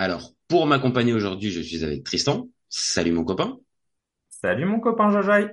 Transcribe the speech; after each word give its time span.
Alors, 0.00 0.32
pour 0.48 0.66
m'accompagner 0.66 1.12
aujourd'hui, 1.12 1.50
je 1.50 1.60
suis 1.60 1.84
avec 1.84 2.04
Tristan. 2.04 2.48
Salut 2.70 3.12
mon 3.12 3.22
copain. 3.22 3.58
Salut 4.30 4.64
mon 4.64 4.80
copain 4.80 5.12
Jajaï. 5.12 5.50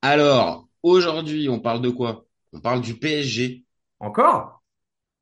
Alors, 0.00 0.66
aujourd'hui, 0.82 1.48
on 1.48 1.60
parle 1.60 1.80
de 1.80 1.90
quoi? 1.90 2.26
On 2.52 2.60
parle 2.60 2.80
du 2.80 2.98
PSG. 2.98 3.62
Encore? 4.00 4.64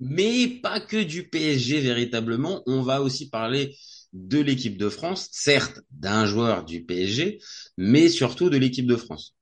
Mais 0.01 0.49
pas 0.63 0.81
que 0.81 1.03
du 1.03 1.29
PSG 1.29 1.81
véritablement, 1.81 2.63
on 2.65 2.81
va 2.81 3.03
aussi 3.03 3.29
parler 3.29 3.77
de 4.15 4.41
l'équipe 4.41 4.79
de 4.79 4.89
France, 4.89 5.29
certes 5.33 5.81
d'un 5.91 6.25
joueur 6.25 6.65
du 6.65 6.83
PSG, 6.87 7.41
mais 7.77 8.09
surtout 8.09 8.49
de 8.49 8.57
l'équipe 8.57 8.87
de 8.87 8.97
France. 8.97 9.37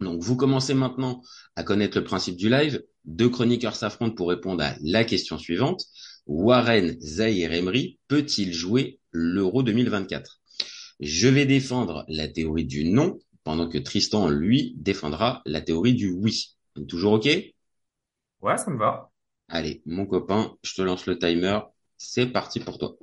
Donc 0.00 0.20
vous 0.20 0.34
commencez 0.34 0.74
maintenant 0.74 1.22
à 1.54 1.62
connaître 1.62 1.96
le 1.96 2.02
principe 2.02 2.36
du 2.36 2.50
live. 2.50 2.82
Deux 3.04 3.28
chroniqueurs 3.28 3.76
s'affrontent 3.76 4.16
pour 4.16 4.30
répondre 4.30 4.64
à 4.64 4.74
la 4.82 5.04
question 5.04 5.38
suivante. 5.38 5.84
Warren 6.26 6.96
Zahir 7.00 7.52
Emery 7.52 7.98
peut-il 8.08 8.52
jouer 8.52 9.00
l'Euro 9.12 9.62
2024 9.62 10.40
Je 11.00 11.28
vais 11.28 11.46
défendre 11.46 12.04
la 12.08 12.28
théorie 12.28 12.64
du 12.64 12.84
non, 12.84 13.18
pendant 13.44 13.68
que 13.68 13.78
Tristan, 13.78 14.28
lui, 14.28 14.74
défendra 14.76 15.42
la 15.46 15.60
théorie 15.60 15.94
du 15.94 16.10
oui. 16.10 16.56
Toujours 16.88 17.14
OK? 17.14 17.26
Ouais, 17.26 18.56
ça 18.56 18.70
me 18.70 18.78
va. 18.78 19.10
Allez, 19.48 19.82
mon 19.84 20.06
copain, 20.06 20.56
je 20.62 20.74
te 20.74 20.82
lance 20.82 21.06
le 21.06 21.18
timer. 21.18 21.60
C'est 21.96 22.26
parti 22.26 22.60
pour 22.60 22.78
toi. 22.78 22.96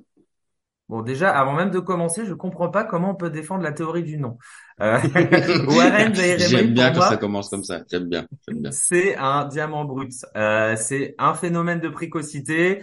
Bon, 0.89 1.03
déjà, 1.03 1.29
avant 1.29 1.53
même 1.53 1.69
de 1.69 1.77
commencer, 1.77 2.25
je 2.25 2.33
comprends 2.33 2.69
pas 2.69 2.83
comment 2.83 3.11
on 3.11 3.15
peut 3.15 3.29
défendre 3.29 3.61
la 3.61 3.71
théorie 3.71 4.01
du 4.01 4.17
non. 4.17 4.39
Euh, 4.81 4.97
Warren 5.67 6.15
J'aime 6.15 6.73
bien 6.73 6.91
quand 6.91 7.01
ça 7.01 7.17
commence 7.17 7.49
comme 7.49 7.63
ça. 7.63 7.83
J'aime 7.91 8.09
bien. 8.09 8.25
bien. 8.47 8.71
C'est 8.71 9.15
un 9.15 9.45
diamant 9.45 9.85
brut. 9.85 10.11
Euh, 10.35 10.75
c'est 10.75 11.13
un 11.19 11.35
phénomène 11.35 11.79
de 11.79 11.89
précocité. 11.89 12.81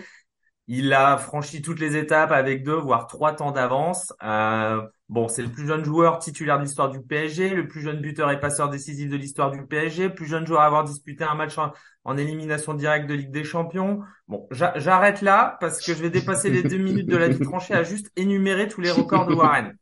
Il 0.69 0.93
a 0.93 1.17
franchi 1.17 1.63
toutes 1.63 1.79
les 1.79 1.97
étapes 1.97 2.33
avec 2.33 2.65
deux, 2.65 2.75
voire 2.75 3.07
trois 3.07 3.33
temps 3.35 3.53
d'avance. 3.53 4.13
Euh, 4.25 4.83
bon, 5.09 5.29
c'est 5.29 5.43
le 5.43 5.49
plus 5.49 5.65
jeune 5.65 5.85
joueur 5.85 6.19
titulaire 6.19 6.59
de 6.59 6.65
l'histoire 6.65 6.91
du 6.91 7.01
PSG, 7.01 7.51
le 7.51 7.69
plus 7.69 7.83
jeune 7.83 8.01
buteur 8.01 8.33
et 8.33 8.41
passeur 8.41 8.69
décisif 8.69 9.09
de 9.09 9.17
l'histoire 9.17 9.53
du 9.53 9.65
PSG, 9.65 10.11
plus 10.11 10.27
jeune 10.27 10.45
joueur 10.45 10.63
à 10.63 10.67
avoir 10.67 10.83
disputé 10.83 11.23
un 11.23 11.35
match 11.35 11.57
en, 11.59 12.17
élimination 12.17 12.75
directe 12.75 13.09
de 13.09 13.15
Ligue 13.15 13.31
des 13.31 13.45
Champions. 13.45 14.01
Bon, 14.27 14.49
j'arrête 14.51 15.23
là 15.23 15.57
parce 15.61 15.85
que 15.85 15.95
je 15.95 16.03
vais 16.03 16.11
dépasser 16.11 16.51
les 16.51 16.65
deux 16.65 16.79
minutes 16.79 17.09
de 17.09 17.17
la 17.17 17.29
vie 17.29 17.41
tranchée 17.41 17.75
à 17.75 17.85
juste 17.85 18.11
énumérer 18.17 18.67
tous 18.67 18.81
les 18.81 18.91
records 18.91 19.27
de 19.27 19.35
Warren. 19.35 19.77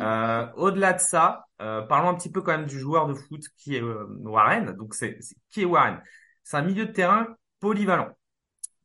Euh, 0.00 0.46
Au-delà 0.56 0.92
de 0.92 1.00
ça, 1.00 1.46
euh, 1.62 1.82
parlons 1.82 2.08
un 2.08 2.14
petit 2.14 2.30
peu 2.30 2.42
quand 2.42 2.56
même 2.56 2.66
du 2.66 2.78
joueur 2.78 3.06
de 3.06 3.14
foot 3.14 3.42
qui 3.56 3.76
est 3.76 3.82
euh, 3.82 4.06
Warren. 4.22 4.72
Donc, 4.76 4.94
c'est 4.94 5.18
qui 5.50 5.62
est 5.62 5.64
Warren? 5.64 6.00
C'est 6.42 6.56
un 6.56 6.62
milieu 6.62 6.86
de 6.86 6.92
terrain 6.92 7.26
polyvalent 7.60 8.17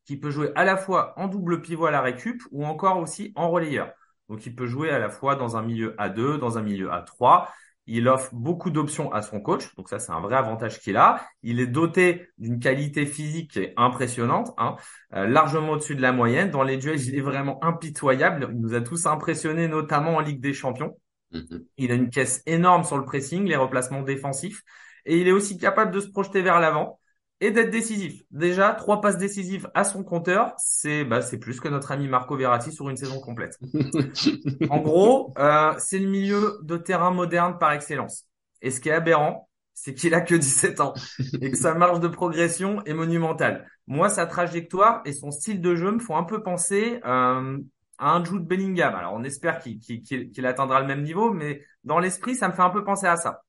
qui 0.06 0.18
peut 0.18 0.32
jouer 0.32 0.52
à 0.56 0.64
la 0.64 0.78
fois 0.78 1.14
en 1.18 1.28
double 1.28 1.62
pivot 1.62 1.86
à 1.86 1.92
la 1.92 2.02
récup 2.02 2.42
ou 2.52 2.66
encore 2.66 2.98
aussi 2.98 3.32
en 3.36 3.50
relayeur. 3.50 3.92
Donc 4.30 4.46
il 4.46 4.56
peut 4.56 4.68
jouer 4.68 4.90
à 4.90 5.00
la 5.00 5.10
fois 5.10 5.36
dans 5.36 5.58
un 5.58 5.62
milieu 5.62 5.96
A2, 5.98 6.38
dans 6.38 6.58
un 6.58 6.62
milieu 6.62 6.90
A3. 6.90 7.48
Il 7.86 8.08
offre 8.08 8.34
beaucoup 8.34 8.70
d'options 8.70 9.12
à 9.12 9.22
son 9.22 9.42
coach, 9.42 9.76
donc 9.76 9.90
ça 9.90 10.00
c'est 10.00 10.14
un 10.14 10.22
vrai 10.22 10.38
avantage 10.38 10.80
qu'il 10.80 10.96
a. 10.96 11.22
Il 11.42 11.60
est 11.60 11.68
doté 11.68 12.30
d'une 12.38 12.60
qualité 12.60 13.06
physique 13.06 13.52
qui 13.52 13.60
est 13.60 13.74
impressionnante, 13.76 14.54
hein, 14.58 14.78
euh, 15.14 15.28
largement 15.28 15.72
au-dessus 15.74 15.96
de 15.96 16.02
la 16.02 16.14
moyenne. 16.14 16.50
Dans 16.50 16.64
les 16.64 16.78
duels, 16.78 17.02
il 17.06 17.16
est 17.16 17.22
vraiment 17.22 17.62
impitoyable. 17.62 18.48
Il 18.54 18.62
nous 18.62 18.74
a 18.74 18.80
tous 18.80 19.06
impressionnés, 19.06 19.68
notamment 19.68 20.16
en 20.16 20.20
Ligue 20.22 20.40
des 20.40 20.54
Champions. 20.54 20.98
Mm-hmm. 21.34 21.66
Il 21.78 21.92
a 21.92 21.96
une 21.96 22.10
caisse 22.10 22.42
énorme 22.46 22.86
sur 22.86 22.98
le 22.98 23.04
pressing, 23.04 23.44
les 23.44 23.58
replacements 23.58 24.02
défensifs, 24.02 24.64
et 25.06 25.20
il 25.20 25.28
est 25.28 25.34
aussi 25.34 25.58
capable 25.58 25.92
de 25.92 26.00
se 26.00 26.08
projeter 26.08 26.42
vers 26.42 26.62
l'avant 26.62 27.00
et 27.42 27.52
d'être 27.52 27.72
décisif. 27.72 28.24
Déjà, 28.32 28.72
trois 28.74 29.02
passes 29.02 29.18
décisives 29.18 29.70
à 29.74 29.84
son 29.84 30.04
compteur, 30.04 30.54
c'est 30.58 31.04
bah, 31.04 31.22
c'est 31.22 31.40
plus 31.40 31.60
que 31.60 31.68
notre 31.68 31.92
ami 31.92 32.08
Marco 32.08 32.38
Verratti 32.38 32.72
sur 32.72 32.90
une 32.90 32.98
saison 32.98 33.20
complète. 33.20 33.60
en 34.70 34.80
gros, 34.80 35.34
euh, 35.38 35.74
c'est 35.78 36.00
le 36.00 36.08
milieu 36.08 36.60
de 36.64 36.78
terrain 36.78 37.12
moderne 37.12 37.58
par 37.60 37.74
excellence. 37.74 38.26
Et 38.62 38.72
ce 38.72 38.80
qui 38.80 38.90
est 38.90 38.94
aberrant, 38.94 39.50
c'est 39.74 39.94
qu'il 39.94 40.14
a 40.14 40.22
que 40.22 40.36
17 40.36 40.80
ans 40.80 40.94
et 41.42 41.52
que 41.52 41.58
sa 41.58 41.74
marge 41.76 42.00
de 42.00 42.08
progression 42.08 42.84
est 42.86 42.94
monumentale. 42.94 43.68
Moi, 43.88 44.08
sa 44.08 44.26
trajectoire 44.26 45.02
et 45.06 45.12
son 45.12 45.32
style 45.32 45.60
de 45.60 45.76
jeu 45.76 45.92
me 45.92 46.00
font 46.00 46.16
un 46.16 46.24
peu 46.24 46.42
penser 46.44 47.02
euh, 47.06 47.58
à 47.98 48.12
un 48.12 48.24
Jude 48.24 48.46
Bellingham. 48.46 48.96
Alors, 48.96 49.14
on 49.14 49.24
espère 49.24 49.60
qu'il 49.60 50.46
atteindra 50.46 50.80
le 50.80 50.88
même 50.88 51.04
niveau, 51.04 51.34
mais 51.34 51.62
dans 51.84 52.00
l'esprit, 52.00 52.36
ça 52.36 52.48
me 52.48 52.54
fait 52.54 52.62
un 52.62 52.70
peu 52.70 52.84
penser 52.84 53.08
à 53.08 53.18
ça. 53.18 53.42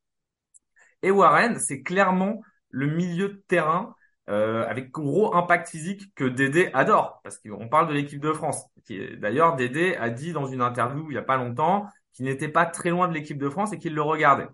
Et 1.03 1.11
Warren, 1.11 1.59
c'est 1.59 1.83
clairement 1.83 2.41
le 2.75 2.89
milieu 2.89 3.29
de 3.29 3.43
terrain 3.49 3.95
euh, 4.29 4.67
avec 4.67 4.91
gros 4.91 5.35
impact 5.35 5.69
physique 5.69 6.15
que 6.15 6.25
Dédé 6.25 6.71
adore, 6.73 7.21
parce 7.23 7.39
qu'on 7.39 7.69
parle 7.69 7.89
de 7.89 7.93
l'équipe 7.93 8.21
de 8.21 8.33
France. 8.33 8.65
D'ailleurs, 9.19 9.55
Dédé 9.55 9.95
a 9.97 10.11
dit 10.11 10.33
dans 10.33 10.47
une 10.47 10.61
interview 10.61 11.05
il 11.11 11.13
n'y 11.13 11.19
a 11.19 11.23
pas 11.23 11.37
longtemps 11.37 11.87
qu'il 12.13 12.25
n'était 12.27 12.49
pas 12.49 12.67
très 12.67 12.91
loin 12.91 13.09
de 13.09 13.15
l'équipe 13.15 13.39
de 13.39 13.49
France 13.49 13.73
et 13.73 13.79
qu'il 13.79 13.95
le 13.95 14.03
regardait. 14.03 14.49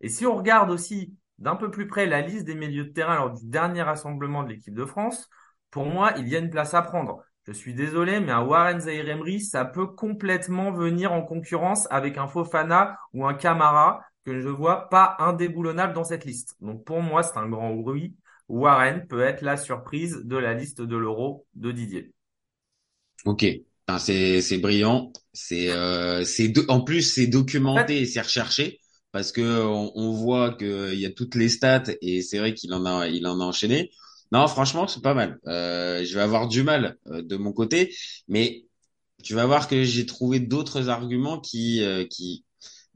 Et 0.00 0.08
si 0.08 0.26
on 0.26 0.36
regarde 0.36 0.70
aussi 0.70 1.14
d'un 1.38 1.56
peu 1.56 1.70
plus 1.70 1.86
près 1.86 2.06
la 2.06 2.20
liste 2.20 2.44
des 2.44 2.54
milieux 2.54 2.84
de 2.84 2.92
terrain 2.92 3.16
lors 3.16 3.30
du 3.30 3.46
dernier 3.46 3.82
rassemblement 3.82 4.42
de 4.42 4.50
l'équipe 4.50 4.74
de 4.74 4.84
France, 4.84 5.28
pour 5.70 5.86
moi, 5.86 6.12
il 6.18 6.28
y 6.28 6.36
a 6.36 6.38
une 6.38 6.50
place 6.50 6.74
à 6.74 6.82
prendre. 6.82 7.22
Je 7.46 7.52
suis 7.52 7.74
désolé, 7.74 8.20
mais 8.20 8.32
un 8.32 8.42
Warren 8.42 8.80
Emery, 8.88 9.40
ça 9.40 9.64
peut 9.64 9.86
complètement 9.86 10.72
venir 10.72 11.12
en 11.12 11.22
concurrence 11.22 11.86
avec 11.90 12.18
un 12.18 12.26
Fofana 12.26 12.98
ou 13.12 13.26
un 13.26 13.34
Camara 13.34 14.02
que 14.26 14.40
je 14.40 14.48
vois 14.48 14.88
pas 14.90 15.16
indéboulonnable 15.20 15.94
dans 15.94 16.04
cette 16.04 16.24
liste. 16.24 16.56
Donc 16.60 16.84
pour 16.84 17.00
moi, 17.00 17.22
c'est 17.22 17.38
un 17.38 17.48
grand 17.48 17.72
oui. 17.72 18.14
Warren 18.48 19.06
peut 19.06 19.22
être 19.22 19.42
la 19.42 19.56
surprise 19.56 20.22
de 20.24 20.36
la 20.36 20.52
liste 20.52 20.82
de 20.82 20.96
l'euro 20.96 21.46
de 21.54 21.72
Didier. 21.72 22.12
Ok, 23.24 23.46
c'est 23.98 24.40
c'est 24.40 24.58
brillant. 24.58 25.12
C'est 25.32 25.70
euh, 25.70 26.24
c'est 26.24 26.52
en 26.68 26.82
plus 26.82 27.02
c'est 27.02 27.26
documenté 27.26 28.00
et 28.02 28.06
c'est 28.06 28.20
recherché 28.20 28.80
parce 29.12 29.32
que 29.32 29.64
on, 29.64 30.12
voit 30.12 30.52
que 30.52 30.92
il 30.92 31.00
y 31.00 31.06
a 31.06 31.10
toutes 31.10 31.34
les 31.36 31.48
stats 31.48 31.84
et 32.02 32.22
c'est 32.22 32.38
vrai 32.38 32.54
qu'il 32.54 32.72
en 32.74 32.84
a 32.84 33.08
il 33.08 33.26
en 33.26 33.40
a 33.40 33.44
enchaîné. 33.44 33.90
Non, 34.32 34.48
franchement, 34.48 34.88
c'est 34.88 35.02
pas 35.02 35.14
mal. 35.14 35.38
Euh, 35.46 36.04
je 36.04 36.14
vais 36.14 36.20
avoir 36.22 36.48
du 36.48 36.64
mal 36.64 36.98
euh, 37.06 37.22
de 37.22 37.36
mon 37.36 37.52
côté, 37.52 37.94
mais 38.28 38.66
tu 39.22 39.34
vas 39.34 39.46
voir 39.46 39.68
que 39.68 39.84
j'ai 39.84 40.06
trouvé 40.06 40.40
d'autres 40.40 40.88
arguments 40.88 41.40
qui 41.40 41.82
euh, 41.84 42.04
qui 42.06 42.44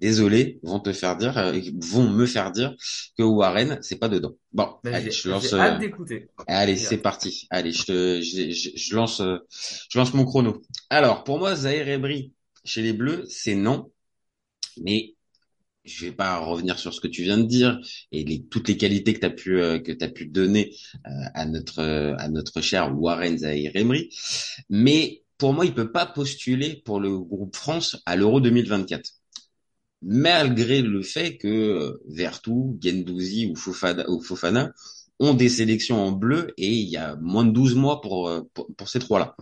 désolé, 0.01 0.59
vont 0.63 0.81
te 0.81 0.93
faire 0.93 1.17
dire, 1.17 1.37
euh, 1.39 1.53
vont 1.79 2.09
me 2.09 2.27
faire 2.27 2.51
dire 2.51 2.75
que 3.17 3.23
Warren, 3.23 3.79
c'est 3.83 3.99
pas 3.99 4.09
dedans. 4.09 4.35
Bon, 4.53 4.69
allez, 4.85 5.11
je 5.11 5.29
lance. 5.29 5.53
Hâte 5.53 5.77
euh, 5.77 5.79
d'écouter. 5.79 6.29
Allez, 6.47 6.77
c'est 6.77 6.99
parti. 6.99 7.47
Allez, 7.51 7.73
je 7.73 7.85
te, 7.85 8.21
je, 8.21 8.73
je, 8.77 8.95
lance, 8.95 9.21
euh, 9.21 9.39
je 9.91 9.99
lance 9.99 10.15
mon 10.15 10.25
chrono. 10.25 10.63
Alors, 10.89 11.23
pour 11.23 11.39
moi, 11.39 11.55
Zahir 11.55 11.89
Ebri 11.89 12.33
chez 12.65 12.83
les 12.83 12.93
Bleus, 12.93 13.25
c'est 13.29 13.55
non, 13.55 13.93
mais 14.83 15.15
je 15.85 16.07
vais 16.07 16.13
pas 16.13 16.39
revenir 16.39 16.79
sur 16.79 16.93
ce 16.93 17.01
que 17.01 17.09
tu 17.09 17.23
viens 17.23 17.39
de 17.39 17.47
dire 17.47 17.79
et 18.13 18.25
les, 18.25 18.43
toutes 18.45 18.69
les 18.69 18.77
qualités 18.77 19.15
que 19.15 19.21
tu 19.21 19.27
as 19.27 19.31
pu 19.31 19.55
que 19.83 19.93
tu 19.93 20.13
pu 20.13 20.27
donner 20.27 20.75
à 21.05 21.47
notre 21.47 21.81
à 22.19 22.29
notre 22.29 22.61
cher 22.61 22.95
Warren 22.95 23.39
Zahir 23.39 23.73
Emery, 23.75 24.11
mais 24.69 25.23
pour 25.39 25.55
moi, 25.55 25.65
il 25.65 25.73
peut 25.73 25.91
pas 25.91 26.05
postuler 26.05 26.83
pour 26.85 27.01
le 27.01 27.19
groupe 27.19 27.57
France 27.57 27.97
à 28.05 28.15
l'Euro 28.15 28.41
2024 28.41 29.20
malgré 30.03 30.83
le 30.83 31.03
fait 31.03 31.37
que 31.37 31.49
euh, 31.49 32.03
Vertu, 32.09 32.79
Gendouzi 32.81 33.53
ou 33.53 33.57
Fofana, 33.57 34.73
ont 35.19 35.35
des 35.35 35.51
sélections 35.51 36.03
en 36.03 36.13
bleu 36.13 36.55
et 36.57 36.73
il 36.73 36.89
y 36.89 36.97
a 36.97 37.17
moins 37.17 37.45
de 37.45 37.51
12 37.51 37.75
mois 37.75 38.01
euh, 38.05 38.43
pour, 38.55 38.69
pour, 38.77 38.89
ces 38.89 38.99
trois-là. 38.99 39.37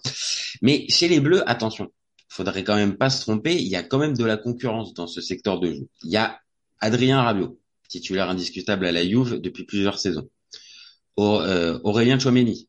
Mais 0.61 0.87
chez 0.89 1.09
les 1.09 1.21
bleus, 1.21 1.49
attention, 1.49 1.93
faudrait 2.29 2.65
quand 2.65 2.75
même 2.75 2.97
pas 2.97 3.11
se 3.11 3.21
tromper, 3.23 3.57
il 3.57 3.69
y 3.69 3.77
a 3.77 3.83
quand 3.83 3.99
même 3.99 4.17
de 4.17 4.25
la 4.25 4.37
concurrence 4.37 4.93
dans 4.93 5.07
ce 5.07 5.21
secteur 5.21 5.61
de 5.61 5.73
jeu. 5.73 5.89
Il 6.03 6.11
y 6.11 6.17
a 6.17 6.41
Adrien 6.81 7.23
Rabiot, 7.23 7.61
titulaire 7.89 8.29
indiscutable 8.29 8.87
à 8.87 8.93
la 8.93 9.05
Juve 9.07 9.41
depuis 9.41 9.65
plusieurs 9.65 9.99
saisons. 9.99 10.29
Euh, 11.19 11.81
Aurélien 11.83 12.19
Chouameni, 12.19 12.68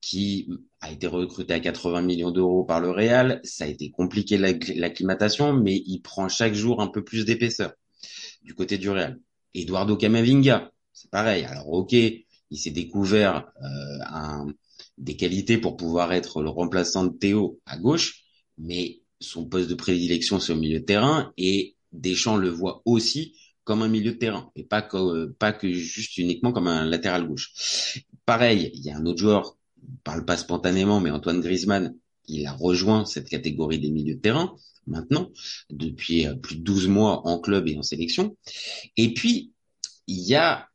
qui 0.00 0.48
a 0.80 0.90
été 0.92 1.06
recruté 1.06 1.54
à 1.54 1.60
80 1.60 2.02
millions 2.02 2.30
d'euros 2.30 2.64
par 2.64 2.80
le 2.80 2.90
Real. 2.90 3.40
Ça 3.44 3.64
a 3.64 3.66
été 3.66 3.90
compliqué 3.90 4.38
l'acclimatation, 4.38 5.52
mais 5.52 5.82
il 5.86 6.00
prend 6.00 6.28
chaque 6.28 6.54
jour 6.54 6.80
un 6.80 6.88
peu 6.88 7.04
plus 7.04 7.24
d'épaisseur 7.24 7.72
du 8.42 8.54
côté 8.54 8.78
du 8.78 8.90
Real. 8.90 9.18
Eduardo 9.54 9.96
Camavinga, 9.96 10.70
c'est 10.92 11.10
pareil. 11.10 11.44
Alors 11.44 11.68
ok, 11.72 11.92
il 11.92 12.58
s'est 12.58 12.70
découvert 12.70 13.50
euh, 13.62 13.98
un, 14.08 14.46
des 14.96 15.16
qualités 15.16 15.58
pour 15.58 15.76
pouvoir 15.76 16.12
être 16.12 16.42
le 16.42 16.50
remplaçant 16.50 17.04
de 17.04 17.16
Théo 17.16 17.60
à 17.66 17.76
gauche, 17.76 18.22
mais 18.56 19.00
son 19.20 19.46
poste 19.46 19.68
de 19.68 19.74
prédilection, 19.74 20.40
c'est 20.40 20.52
au 20.52 20.56
milieu 20.56 20.80
de 20.80 20.84
terrain, 20.84 21.32
et 21.36 21.76
Deschamps 21.92 22.36
le 22.36 22.50
voit 22.50 22.82
aussi 22.84 23.34
comme 23.64 23.82
un 23.82 23.88
milieu 23.88 24.12
de 24.12 24.18
terrain, 24.18 24.50
et 24.56 24.64
pas 24.64 24.80
que, 24.80 25.26
pas 25.26 25.52
que 25.52 25.70
juste 25.70 26.16
uniquement 26.16 26.52
comme 26.52 26.68
un 26.68 26.84
latéral 26.86 27.26
gauche. 27.26 28.02
Pareil, 28.24 28.70
il 28.74 28.82
y 28.82 28.90
a 28.90 28.96
un 28.96 29.04
autre 29.04 29.18
joueur, 29.18 29.57
parle 30.04 30.24
pas 30.24 30.36
spontanément, 30.36 31.00
mais 31.00 31.10
Antoine 31.10 31.40
Griezmann, 31.40 31.94
il 32.26 32.46
a 32.46 32.52
rejoint 32.52 33.04
cette 33.04 33.28
catégorie 33.28 33.78
des 33.78 33.90
milieux 33.90 34.16
de 34.16 34.20
terrain, 34.20 34.54
maintenant, 34.86 35.30
depuis 35.70 36.26
euh, 36.26 36.34
plus 36.34 36.56
de 36.56 36.62
12 36.62 36.88
mois 36.88 37.26
en 37.26 37.38
club 37.40 37.68
et 37.68 37.76
en 37.76 37.82
sélection. 37.82 38.36
Et 38.96 39.14
puis, 39.14 39.52
il 40.06 40.20
y 40.20 40.34
a, 40.34 40.68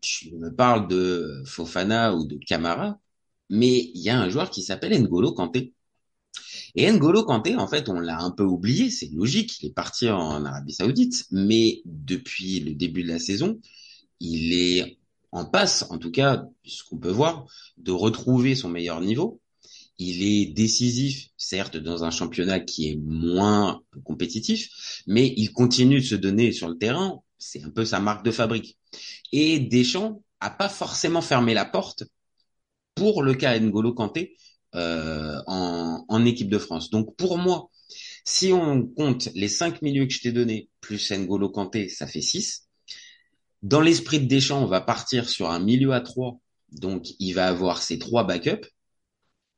tu 0.00 0.34
me 0.36 0.54
parles 0.54 0.88
de 0.88 1.42
Fofana 1.46 2.14
ou 2.14 2.26
de 2.26 2.36
Camara, 2.36 3.00
mais 3.50 3.90
il 3.94 4.00
y 4.00 4.10
a 4.10 4.18
un 4.20 4.28
joueur 4.28 4.50
qui 4.50 4.62
s'appelle 4.62 5.00
N'Golo 5.00 5.32
Kanté. 5.32 5.74
Et 6.74 6.90
N'Golo 6.90 7.24
Kanté, 7.24 7.56
en 7.56 7.68
fait, 7.68 7.88
on 7.88 8.00
l'a 8.00 8.20
un 8.20 8.30
peu 8.30 8.44
oublié, 8.44 8.90
c'est 8.90 9.10
logique, 9.12 9.62
il 9.62 9.68
est 9.68 9.74
parti 9.74 10.08
en 10.10 10.44
Arabie 10.44 10.74
Saoudite, 10.74 11.26
mais 11.30 11.82
depuis 11.84 12.60
le 12.60 12.74
début 12.74 13.02
de 13.02 13.08
la 13.08 13.18
saison, 13.18 13.60
il 14.20 14.52
est 14.54 14.98
en 15.34 15.44
passe, 15.44 15.84
en 15.90 15.98
tout 15.98 16.10
cas, 16.12 16.44
ce 16.64 16.84
qu'on 16.84 16.98
peut 16.98 17.10
voir, 17.10 17.46
de 17.76 17.92
retrouver 17.92 18.54
son 18.54 18.68
meilleur 18.68 19.00
niveau. 19.00 19.40
Il 19.98 20.22
est 20.22 20.46
décisif, 20.46 21.28
certes, 21.36 21.76
dans 21.76 22.04
un 22.04 22.10
championnat 22.10 22.60
qui 22.60 22.88
est 22.90 22.96
moins 22.96 23.82
compétitif, 24.04 25.02
mais 25.06 25.32
il 25.36 25.52
continue 25.52 26.00
de 26.00 26.04
se 26.06 26.14
donner 26.16 26.52
sur 26.52 26.68
le 26.68 26.78
terrain. 26.78 27.20
C'est 27.38 27.64
un 27.64 27.70
peu 27.70 27.84
sa 27.84 28.00
marque 28.00 28.24
de 28.24 28.30
fabrique. 28.30 28.78
Et 29.32 29.58
Deschamps 29.60 30.22
a 30.40 30.50
pas 30.50 30.68
forcément 30.68 31.22
fermé 31.22 31.54
la 31.54 31.64
porte 31.64 32.04
pour 32.94 33.22
le 33.22 33.34
cas 33.34 33.58
N'Golo 33.58 33.92
Kanté 33.92 34.36
euh, 34.74 35.40
en, 35.46 36.04
en 36.08 36.24
équipe 36.24 36.48
de 36.48 36.58
France. 36.58 36.90
Donc 36.90 37.16
pour 37.16 37.38
moi, 37.38 37.70
si 38.24 38.52
on 38.52 38.86
compte 38.86 39.28
les 39.34 39.48
cinq 39.48 39.82
milieux 39.82 40.06
que 40.06 40.12
je 40.12 40.20
t'ai 40.20 40.32
donnés 40.32 40.68
plus 40.80 41.10
N'Golo 41.12 41.48
Kanté, 41.50 41.88
ça 41.88 42.06
fait 42.06 42.20
6. 42.22 42.63
Dans 43.64 43.80
l'esprit 43.80 44.20
de 44.20 44.26
Deschamps, 44.26 44.62
on 44.62 44.66
va 44.66 44.82
partir 44.82 45.26
sur 45.28 45.50
un 45.50 45.58
milieu 45.58 45.92
à 45.92 46.02
3. 46.02 46.38
Donc 46.72 47.14
il 47.18 47.32
va 47.32 47.48
avoir 47.48 47.80
ses 47.80 47.98
trois 47.98 48.24
backups. 48.24 48.68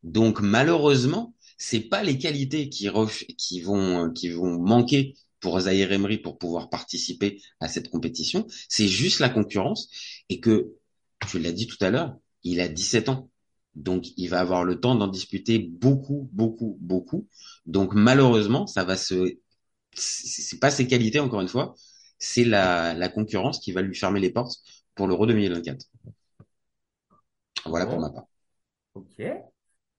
Donc 0.04 0.40
malheureusement, 0.40 1.34
c'est 1.58 1.80
pas 1.80 2.04
les 2.04 2.16
qualités 2.16 2.68
qui, 2.68 2.88
qui 3.36 3.60
vont 3.60 4.12
qui 4.12 4.28
vont 4.28 4.60
manquer 4.60 5.16
pour 5.40 5.58
Zaire 5.58 5.90
Emery 5.90 6.18
pour 6.18 6.38
pouvoir 6.38 6.70
participer 6.70 7.42
à 7.58 7.68
cette 7.68 7.90
compétition. 7.90 8.46
C'est 8.68 8.86
juste 8.86 9.18
la 9.18 9.28
concurrence 9.28 9.88
et 10.28 10.38
que 10.38 10.76
tu 11.28 11.40
l'as 11.40 11.52
dit 11.52 11.66
tout 11.66 11.76
à 11.80 11.90
l'heure, 11.90 12.16
il 12.44 12.60
a 12.60 12.68
17 12.68 13.08
ans. 13.08 13.28
Donc, 13.74 14.06
il 14.16 14.28
va 14.28 14.40
avoir 14.40 14.64
le 14.64 14.80
temps 14.80 14.94
d'en 14.94 15.08
disputer 15.08 15.58
beaucoup, 15.58 16.30
beaucoup, 16.32 16.78
beaucoup. 16.80 17.28
Donc, 17.66 17.92
malheureusement, 17.94 18.66
ça 18.68 18.84
va 18.84 18.96
se, 18.96 19.36
c'est 19.92 20.60
pas 20.60 20.70
ses 20.70 20.86
qualités, 20.86 21.20
encore 21.20 21.40
une 21.42 21.48
fois. 21.48 21.74
C'est 22.18 22.44
la, 22.44 22.94
la 22.94 23.08
concurrence 23.08 23.60
qui 23.60 23.72
va 23.72 23.82
lui 23.82 23.94
fermer 23.94 24.20
les 24.20 24.30
portes 24.30 24.58
pour 24.94 25.06
l'Euro 25.08 25.26
2024. 25.26 25.86
Voilà 27.66 27.86
pour 27.86 28.00
ma 28.00 28.08
part. 28.10 28.26
Ok. 28.94 29.20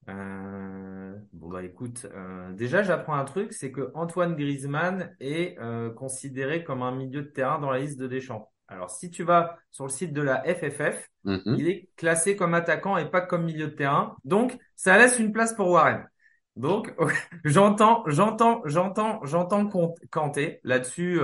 Euh, 0.10 1.16
bon 1.34 1.50
bah 1.50 1.64
écoute, 1.64 2.08
euh, 2.14 2.54
déjà 2.54 2.84
j'apprends 2.84 3.16
un 3.16 3.26
truc, 3.26 3.54
c'est 3.54 3.72
que 3.72 3.92
Antoine 3.96 4.36
Griezmann 4.36 5.16
est 5.20 5.58
euh, 5.60 5.92
considéré 5.92 6.64
comme 6.64 6.84
un 6.84 6.94
milieu 6.94 7.24
de 7.24 7.28
terrain 7.30 7.60
dans 7.60 7.72
la 7.72 7.80
liste 7.80 8.00
de 8.00 8.08
Deschamps. 8.08 8.52
Alors 8.70 8.90
si 8.90 9.12
tu 9.12 9.24
vas 9.24 9.58
sur 9.72 9.86
le 9.86 9.92
site 9.92 10.14
de 10.14 10.22
la 10.22 10.44
FFF, 10.46 11.10
Mhm. 11.24 11.58
il 11.58 11.70
est 11.70 11.90
classé 11.98 12.36
comme 12.38 12.54
attaquant 12.54 12.98
et 12.98 13.10
pas 13.10 13.22
comme 13.22 13.46
milieu 13.46 13.68
de 13.68 13.74
terrain. 13.76 14.16
Donc 14.26 14.58
ça 14.76 14.98
laisse 14.98 15.20
une 15.20 15.34
place 15.34 15.54
pour 15.54 15.70
Warren. 15.70 16.08
Donc 16.56 16.94
j'entends, 17.46 18.04
j'entends, 18.08 18.62
j'entends, 18.66 19.20
j'entends 19.26 19.68
Kanté 20.12 20.62
là-dessus. 20.64 21.20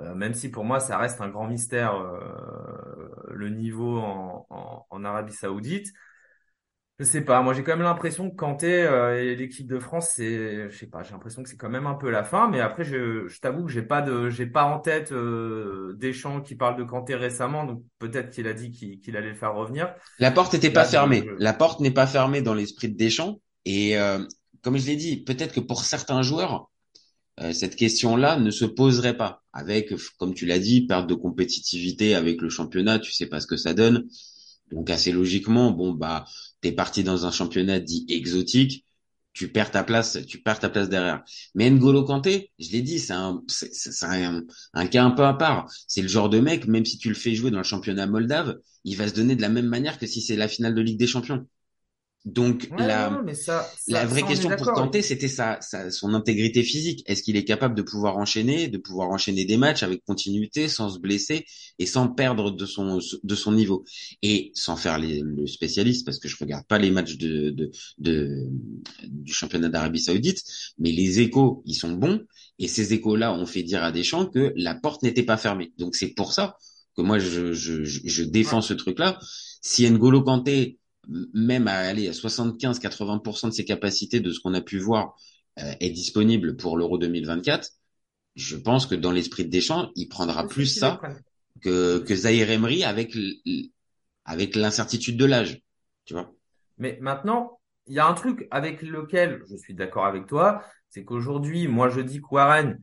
Euh, 0.00 0.04
euh, 0.10 0.14
même 0.14 0.34
si 0.34 0.50
pour 0.50 0.64
moi 0.64 0.80
ça 0.80 0.98
reste 0.98 1.20
un 1.20 1.28
grand 1.28 1.46
mystère 1.48 1.94
euh, 1.94 3.08
le 3.30 3.48
niveau 3.50 3.98
en, 3.98 4.46
en, 4.50 4.86
en 4.90 5.04
Arabie 5.04 5.32
Saoudite. 5.32 5.88
Je 6.98 7.04
sais 7.04 7.20
pas, 7.20 7.42
moi 7.42 7.52
j'ai 7.52 7.62
quand 7.62 7.72
même 7.76 7.82
l'impression 7.84 8.30
que 8.30 8.36
Kanté 8.36 8.82
euh, 8.84 9.22
et 9.22 9.36
l'équipe 9.36 9.66
de 9.66 9.78
France, 9.78 10.12
c'est, 10.14 10.70
je 10.70 10.76
sais 10.78 10.86
pas, 10.86 11.02
j'ai 11.02 11.12
l'impression 11.12 11.42
que 11.42 11.48
c'est 11.50 11.58
quand 11.58 11.68
même 11.68 11.86
un 11.86 11.94
peu 11.94 12.08
la 12.10 12.24
fin. 12.24 12.48
Mais 12.48 12.60
après, 12.60 12.84
je, 12.84 13.28
je 13.28 13.38
t'avoue 13.40 13.66
que 13.66 13.70
j'ai 13.70 13.82
pas 13.82 14.00
de, 14.00 14.30
j'ai 14.30 14.46
pas 14.46 14.64
en 14.64 14.78
tête 14.80 15.12
euh, 15.12 15.92
Deschamps 15.98 16.40
qui 16.40 16.54
parle 16.56 16.76
de 16.78 16.84
Kanté 16.84 17.14
récemment, 17.14 17.64
donc 17.64 17.82
peut-être 17.98 18.30
qu'il 18.30 18.46
a 18.48 18.54
dit 18.54 18.70
qu'il 18.70 18.98
qu'il 19.00 19.14
allait 19.18 19.28
le 19.28 19.34
faire 19.34 19.54
revenir. 19.54 19.94
La 20.18 20.30
porte 20.30 20.52
n'était 20.54 20.70
pas 20.70 20.84
fermée. 20.84 21.24
je- 21.24 21.34
La 21.38 21.52
porte 21.52 21.80
n'est 21.80 21.90
pas 21.90 22.06
fermée 22.06 22.42
dans 22.42 22.54
l'esprit 22.54 22.88
de 22.88 22.96
Deschamps. 22.96 23.40
Et 23.64 23.98
euh, 23.98 24.18
comme 24.62 24.76
je 24.78 24.86
l'ai 24.86 24.96
dit, 24.96 25.22
peut-être 25.24 25.54
que 25.54 25.60
pour 25.60 25.84
certains 25.84 26.22
joueurs, 26.22 26.70
euh, 27.40 27.52
cette 27.52 27.76
question-là 27.76 28.38
ne 28.38 28.50
se 28.50 28.64
poserait 28.64 29.16
pas. 29.16 29.42
Avec, 29.52 29.92
comme 30.18 30.34
tu 30.34 30.46
l'as 30.46 30.58
dit, 30.58 30.86
perte 30.86 31.06
de 31.08 31.14
compétitivité 31.14 32.14
avec 32.14 32.40
le 32.40 32.48
championnat, 32.48 32.98
tu 32.98 33.12
sais 33.12 33.26
pas 33.26 33.40
ce 33.40 33.46
que 33.46 33.56
ça 33.56 33.74
donne. 33.74 34.08
Donc 34.72 34.90
assez 34.90 35.12
logiquement, 35.12 35.70
bon 35.70 35.92
bah, 35.92 36.26
t'es 36.60 36.72
parti 36.72 37.04
dans 37.04 37.26
un 37.26 37.30
championnat 37.30 37.78
dit 37.78 38.04
exotique, 38.08 38.84
tu 39.32 39.48
perds 39.48 39.70
ta 39.70 39.84
place, 39.84 40.18
tu 40.26 40.40
perds 40.42 40.58
ta 40.60 40.70
place 40.70 40.88
derrière. 40.88 41.22
Mais 41.54 41.70
N'Golo 41.70 42.04
Kanté, 42.04 42.50
je 42.58 42.70
l'ai 42.72 42.82
dit, 42.82 42.98
c'est 42.98 43.12
un, 43.12 43.42
un, 44.02 44.42
un 44.72 44.86
cas 44.86 45.04
un 45.04 45.10
peu 45.10 45.24
à 45.24 45.34
part. 45.34 45.70
C'est 45.86 46.02
le 46.02 46.08
genre 46.08 46.30
de 46.30 46.40
mec, 46.40 46.66
même 46.66 46.86
si 46.86 46.98
tu 46.98 47.08
le 47.08 47.14
fais 47.14 47.34
jouer 47.34 47.50
dans 47.50 47.58
le 47.58 47.64
championnat 47.64 48.06
moldave, 48.06 48.56
il 48.84 48.96
va 48.96 49.08
se 49.08 49.14
donner 49.14 49.36
de 49.36 49.42
la 49.42 49.50
même 49.50 49.66
manière 49.66 49.98
que 49.98 50.06
si 50.06 50.22
c'est 50.22 50.36
la 50.36 50.48
finale 50.48 50.74
de 50.74 50.80
Ligue 50.80 50.98
des 50.98 51.06
Champions. 51.06 51.46
Donc 52.26 52.68
Ouais, 52.72 52.86
la, 52.88 53.08
non, 53.08 53.22
mais 53.24 53.34
ça, 53.34 53.62
ça- 53.62 53.92
la 53.92 54.04
vraie 54.04 54.22
ça, 54.22 54.26
question 54.26 54.50
pour. 54.56 54.72
Kanté, 54.72 55.00
c'était 55.00 55.28
sa, 55.28 55.60
sa, 55.60 55.92
son 55.92 56.12
intégrité 56.12 56.64
physique. 56.64 57.04
Est-ce 57.06 57.22
qu'il 57.22 57.36
est 57.36 57.44
capable 57.44 57.76
de 57.76 57.82
pouvoir 57.82 58.16
enchaîner, 58.18 58.66
de 58.66 58.78
pouvoir 58.78 59.10
enchaîner 59.10 59.44
des 59.44 59.56
matchs 59.56 59.84
avec 59.84 60.04
continuité, 60.04 60.68
sans 60.68 60.90
se 60.90 60.98
blesser 60.98 61.46
et 61.78 61.86
sans 61.86 62.08
perdre 62.08 62.50
de 62.50 62.66
son, 62.66 62.98
de 63.22 63.34
son 63.36 63.52
niveau? 63.52 63.84
Et 64.22 64.50
sans 64.54 64.76
faire 64.76 64.98
les, 64.98 65.20
le 65.20 65.46
spécialiste 65.46 66.04
parce 66.04 66.18
que 66.18 66.26
je 66.26 66.36
regarde 66.40 66.66
pas 66.66 66.78
les 66.78 66.90
matchs 66.90 67.16
de, 67.16 67.50
de, 67.50 67.70
de 67.98 68.48
du 69.04 69.32
championnat 69.32 69.68
d'Arabie 69.68 70.00
Saoudite, 70.00 70.42
mais 70.78 70.90
les 70.90 71.20
échos, 71.20 71.62
ils 71.64 71.74
sont 71.74 71.92
bons 71.92 72.22
et 72.58 72.66
ces 72.66 72.92
échos-là 72.92 73.32
ont 73.34 73.46
fait 73.46 73.62
dire 73.62 73.84
à 73.84 73.92
Deschamps 73.92 74.26
que 74.26 74.52
la 74.56 74.74
porte 74.74 75.02
n'était 75.04 75.22
pas 75.22 75.36
fermée. 75.36 75.72
Donc 75.78 75.94
c'est 75.94 76.08
pour 76.08 76.32
ça 76.32 76.56
que 76.96 77.02
moi 77.02 77.18
je, 77.18 77.52
je, 77.52 77.84
je, 77.84 78.00
je 78.04 78.22
défends 78.24 78.62
ce 78.62 78.74
truc-là. 78.74 79.18
Si 79.62 79.88
N'Golo 79.88 80.22
Kanté 80.22 80.78
même 81.06 81.68
à 81.68 81.78
aller 81.78 82.08
à 82.08 82.12
75-80% 82.12 83.48
de 83.48 83.52
ses 83.52 83.64
capacités 83.64 84.20
de 84.20 84.30
ce 84.30 84.40
qu'on 84.40 84.54
a 84.54 84.60
pu 84.60 84.78
voir 84.78 85.14
euh, 85.58 85.72
est 85.80 85.90
disponible 85.90 86.56
pour 86.56 86.76
l'Euro 86.76 86.98
2024, 86.98 87.70
je 88.34 88.56
pense 88.56 88.86
que 88.86 88.94
dans 88.94 89.12
l'esprit 89.12 89.44
de 89.44 89.50
Deschamps, 89.50 89.90
il 89.96 90.08
prendra 90.08 90.46
plus 90.46 90.66
ça 90.66 91.00
que, 91.62 91.98
que 92.00 92.14
Zaire 92.14 92.50
Emery 92.50 92.84
avec, 92.84 93.16
avec 94.24 94.54
l'incertitude 94.54 95.16
de 95.16 95.24
l'âge. 95.24 95.62
Tu 96.04 96.12
vois? 96.12 96.32
Mais 96.78 96.98
maintenant, 97.00 97.58
il 97.86 97.94
y 97.94 97.98
a 97.98 98.06
un 98.06 98.14
truc 98.14 98.46
avec 98.50 98.82
lequel 98.82 99.42
je 99.48 99.56
suis 99.56 99.74
d'accord 99.74 100.06
avec 100.06 100.26
toi, 100.26 100.62
c'est 100.90 101.04
qu'aujourd'hui, 101.04 101.68
moi 101.68 101.88
je 101.88 102.00
dis 102.00 102.20
que 102.20 102.26
Warren, 102.30 102.78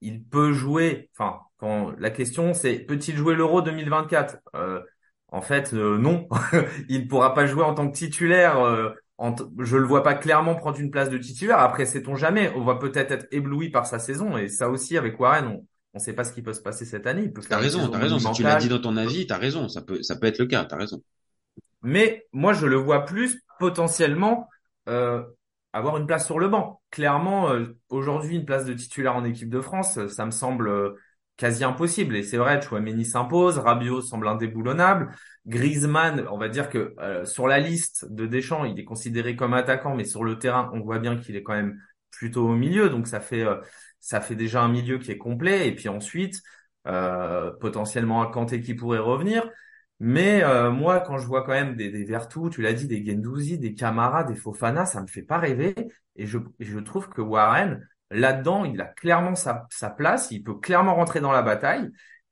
il 0.00 0.22
peut 0.22 0.52
jouer, 0.52 1.10
enfin, 1.12 1.40
quand 1.58 1.90
la 1.98 2.10
question 2.10 2.54
c'est 2.54 2.78
peut-il 2.78 3.16
jouer 3.16 3.34
l'Euro 3.34 3.62
2024? 3.62 4.38
Euh, 4.54 4.80
en 5.28 5.42
fait, 5.42 5.72
euh, 5.74 5.98
non, 5.98 6.28
il 6.88 7.02
ne 7.02 7.08
pourra 7.08 7.34
pas 7.34 7.46
jouer 7.46 7.62
en 7.62 7.74
tant 7.74 7.88
que 7.88 7.96
titulaire. 7.96 8.60
euh, 8.60 8.90
en 9.18 9.34
je 9.58 9.76
le 9.76 9.84
vois 9.84 10.04
pas 10.04 10.14
clairement 10.14 10.54
prendre 10.54 10.78
une 10.78 10.90
place 10.90 11.10
de 11.10 11.18
titulaire. 11.18 11.58
Après, 11.58 11.86
sait-on 11.86 12.14
jamais, 12.14 12.52
on 12.54 12.64
va 12.64 12.76
peut-être 12.76 13.10
être 13.10 13.26
ébloui 13.32 13.70
par 13.70 13.86
sa 13.86 13.98
saison 13.98 14.36
et 14.36 14.48
ça 14.48 14.68
aussi 14.70 14.96
avec 14.96 15.18
Warren, 15.18 15.46
on 15.48 15.66
on 15.94 15.98
sait 15.98 16.12
pas 16.12 16.24
ce 16.24 16.32
qui 16.32 16.42
peut 16.42 16.52
se 16.52 16.60
passer 16.60 16.84
cette 16.84 17.06
année. 17.06 17.22
Il 17.24 17.32
peut 17.32 17.42
T'as 17.48 17.58
raison, 17.58 17.88
t'as 17.88 17.98
raison. 17.98 18.18
Si 18.18 18.30
tu 18.32 18.42
l'as 18.42 18.56
dit 18.56 18.68
dans 18.68 18.80
ton 18.80 18.96
avis, 18.96 19.26
t'as 19.26 19.38
raison. 19.38 19.68
Ça 19.68 19.82
peut, 19.82 20.02
ça 20.02 20.16
peut 20.16 20.26
être 20.26 20.38
le 20.38 20.46
cas. 20.46 20.64
T'as 20.64 20.76
raison. 20.76 21.02
Mais 21.82 22.26
moi, 22.32 22.52
je 22.52 22.66
le 22.66 22.76
vois 22.76 23.04
plus 23.04 23.42
potentiellement 23.58 24.48
euh, 24.88 25.22
avoir 25.72 25.96
une 25.96 26.06
place 26.06 26.26
sur 26.26 26.38
le 26.38 26.48
banc. 26.48 26.82
Clairement, 26.90 27.50
euh, 27.50 27.76
aujourd'hui, 27.88 28.36
une 28.36 28.44
place 28.44 28.64
de 28.64 28.74
titulaire 28.74 29.16
en 29.16 29.24
équipe 29.24 29.48
de 29.48 29.60
France, 29.60 30.06
ça 30.08 30.26
me 30.26 30.30
semble 30.30 30.68
euh, 30.68 30.90
quasi 31.38 31.64
impossible. 31.64 32.16
Et 32.16 32.22
c'est 32.22 32.36
vrai, 32.36 32.60
Chouameni 32.60 33.06
s'impose, 33.06 33.58
Rabiot 33.58 34.02
semble 34.02 34.28
indéboulonnable, 34.28 35.14
Griezmann, 35.46 36.26
on 36.30 36.36
va 36.36 36.48
dire 36.50 36.68
que 36.68 36.94
euh, 36.98 37.24
sur 37.24 37.48
la 37.48 37.58
liste 37.60 38.04
de 38.12 38.26
Deschamps, 38.26 38.64
il 38.66 38.78
est 38.78 38.84
considéré 38.84 39.36
comme 39.36 39.54
attaquant, 39.54 39.94
mais 39.96 40.04
sur 40.04 40.24
le 40.24 40.38
terrain, 40.38 40.70
on 40.74 40.80
voit 40.80 40.98
bien 40.98 41.16
qu'il 41.16 41.36
est 41.36 41.42
quand 41.42 41.54
même 41.54 41.80
plutôt 42.10 42.48
au 42.48 42.54
milieu. 42.54 42.90
Donc 42.90 43.06
ça 43.06 43.20
fait 43.20 43.44
euh, 43.44 43.56
ça 44.00 44.20
fait 44.20 44.36
déjà 44.36 44.62
un 44.62 44.68
milieu 44.68 44.98
qui 44.98 45.10
est 45.10 45.18
complet. 45.18 45.68
Et 45.68 45.74
puis 45.74 45.88
ensuite, 45.88 46.42
euh, 46.86 47.52
potentiellement 47.60 48.22
un 48.22 48.26
Kanté 48.30 48.60
qui 48.60 48.74
pourrait 48.74 48.98
revenir. 48.98 49.48
Mais 50.00 50.42
euh, 50.44 50.70
moi, 50.70 51.00
quand 51.00 51.18
je 51.18 51.26
vois 51.26 51.42
quand 51.44 51.52
même 51.52 51.74
des, 51.76 51.90
des 51.90 52.04
Vertou, 52.04 52.50
tu 52.50 52.62
l'as 52.62 52.72
dit, 52.72 52.86
des 52.86 53.04
Gendouzi, 53.04 53.58
des 53.58 53.74
Camara, 53.74 54.24
des 54.24 54.36
Fofana, 54.36 54.86
ça 54.86 55.02
me 55.02 55.06
fait 55.08 55.22
pas 55.22 55.38
rêver. 55.38 55.74
Et 56.16 56.26
je, 56.26 56.38
et 56.60 56.64
je 56.64 56.78
trouve 56.78 57.08
que 57.08 57.20
Warren, 57.20 57.86
là-dedans, 58.10 58.64
il 58.64 58.80
a 58.80 58.86
clairement 58.86 59.34
sa, 59.34 59.66
sa 59.70 59.90
place, 59.90 60.28
il 60.30 60.42
peut 60.42 60.58
clairement 60.58 60.94
rentrer 60.94 61.20
dans 61.20 61.32
la 61.32 61.42
bataille. 61.42 61.88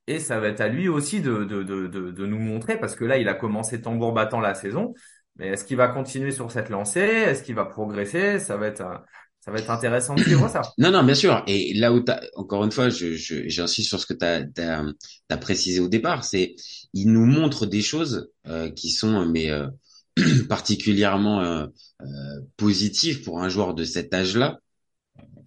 Et 0.07 0.19
ça 0.19 0.39
va 0.39 0.47
être 0.47 0.61
à 0.61 0.69
lui 0.69 0.87
aussi 0.87 1.21
de, 1.21 1.43
de, 1.43 1.63
de, 1.63 1.87
de, 1.87 2.25
nous 2.25 2.39
montrer, 2.39 2.79
parce 2.79 2.95
que 2.95 3.03
là, 3.03 3.17
il 3.17 3.27
a 3.27 3.33
commencé 3.33 3.81
tambour 3.81 4.13
battant 4.13 4.39
la 4.39 4.53
saison. 4.53 4.93
Mais 5.35 5.49
est-ce 5.49 5.65
qu'il 5.65 5.77
va 5.77 5.89
continuer 5.89 6.31
sur 6.31 6.49
cette 6.51 6.69
lancée? 6.69 7.01
Est-ce 7.01 7.43
qu'il 7.43 7.55
va 7.55 7.65
progresser? 7.65 8.39
Ça 8.39 8.55
va 8.55 8.67
être, 8.67 8.83
ça 9.41 9.51
va 9.51 9.59
être 9.59 9.69
intéressant 9.69 10.15
de 10.15 10.21
suivre 10.21 10.49
ça. 10.49 10.61
Non, 10.77 10.91
non, 10.91 11.03
bien 11.03 11.13
sûr. 11.13 11.43
Et 11.45 11.73
là 11.73 11.91
où 11.91 11.99
t'as, 11.99 12.21
encore 12.35 12.63
une 12.63 12.71
fois, 12.71 12.89
je, 12.89 13.15
j'insiste 13.15 13.89
sur 13.89 13.99
ce 13.99 14.05
que 14.05 14.13
tu 14.13 14.25
as, 14.25 14.83
as, 15.29 15.37
précisé 15.37 15.81
au 15.81 15.89
départ, 15.89 16.23
c'est 16.23 16.55
il 16.93 17.11
nous 17.11 17.25
montre 17.25 17.65
des 17.65 17.81
choses 17.81 18.31
euh, 18.47 18.69
qui 18.71 18.89
sont 18.89 19.25
mais 19.25 19.51
euh, 19.51 19.67
particulièrement 20.49 21.41
euh, 21.41 21.67
euh, 22.01 22.05
positives 22.57 23.23
pour 23.23 23.41
un 23.41 23.49
joueur 23.49 23.73
de 23.73 23.83
cet 23.83 24.13
âge-là. 24.13 24.59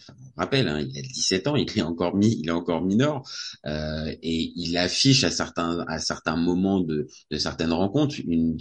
On 0.09 0.41
rappelle, 0.41 0.69
hein, 0.69 0.81
il 0.81 0.99
a 0.99 1.03
17 1.03 1.47
ans, 1.49 1.57
il 1.57 1.69
est 1.77 1.83
encore 1.83 2.17
il 2.23 2.49
est 2.49 2.53
encore 2.53 2.83
mineur, 2.83 3.23
et 3.67 4.53
il 4.57 4.77
affiche 4.77 5.25
à 5.25 5.31
certains 5.31 5.85
à 5.89 5.99
certains 5.99 6.37
moments 6.37 6.81
de, 6.81 7.09
de 7.31 7.39
certaines 7.39 7.73
rencontres 7.73 8.17
une 8.27 8.59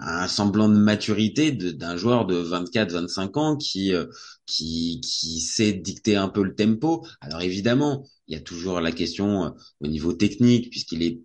un 0.00 0.28
semblant 0.28 0.68
de 0.68 0.76
maturité 0.76 1.50
d'un 1.52 1.96
joueur 1.96 2.26
de 2.26 2.36
24-25 2.42 3.38
ans 3.38 3.56
qui, 3.56 3.94
euh, 3.94 4.06
qui 4.44 5.00
qui 5.02 5.40
sait 5.40 5.72
dicter 5.72 6.16
un 6.16 6.28
peu 6.28 6.42
le 6.42 6.54
tempo. 6.54 7.06
Alors 7.20 7.40
évidemment, 7.40 8.06
il 8.28 8.34
y 8.34 8.36
a 8.36 8.40
toujours 8.40 8.80
la 8.80 8.92
question 8.92 9.46
euh, 9.46 9.50
au 9.80 9.86
niveau 9.86 10.12
technique 10.12 10.70
puisqu'il 10.70 11.02
est 11.02 11.20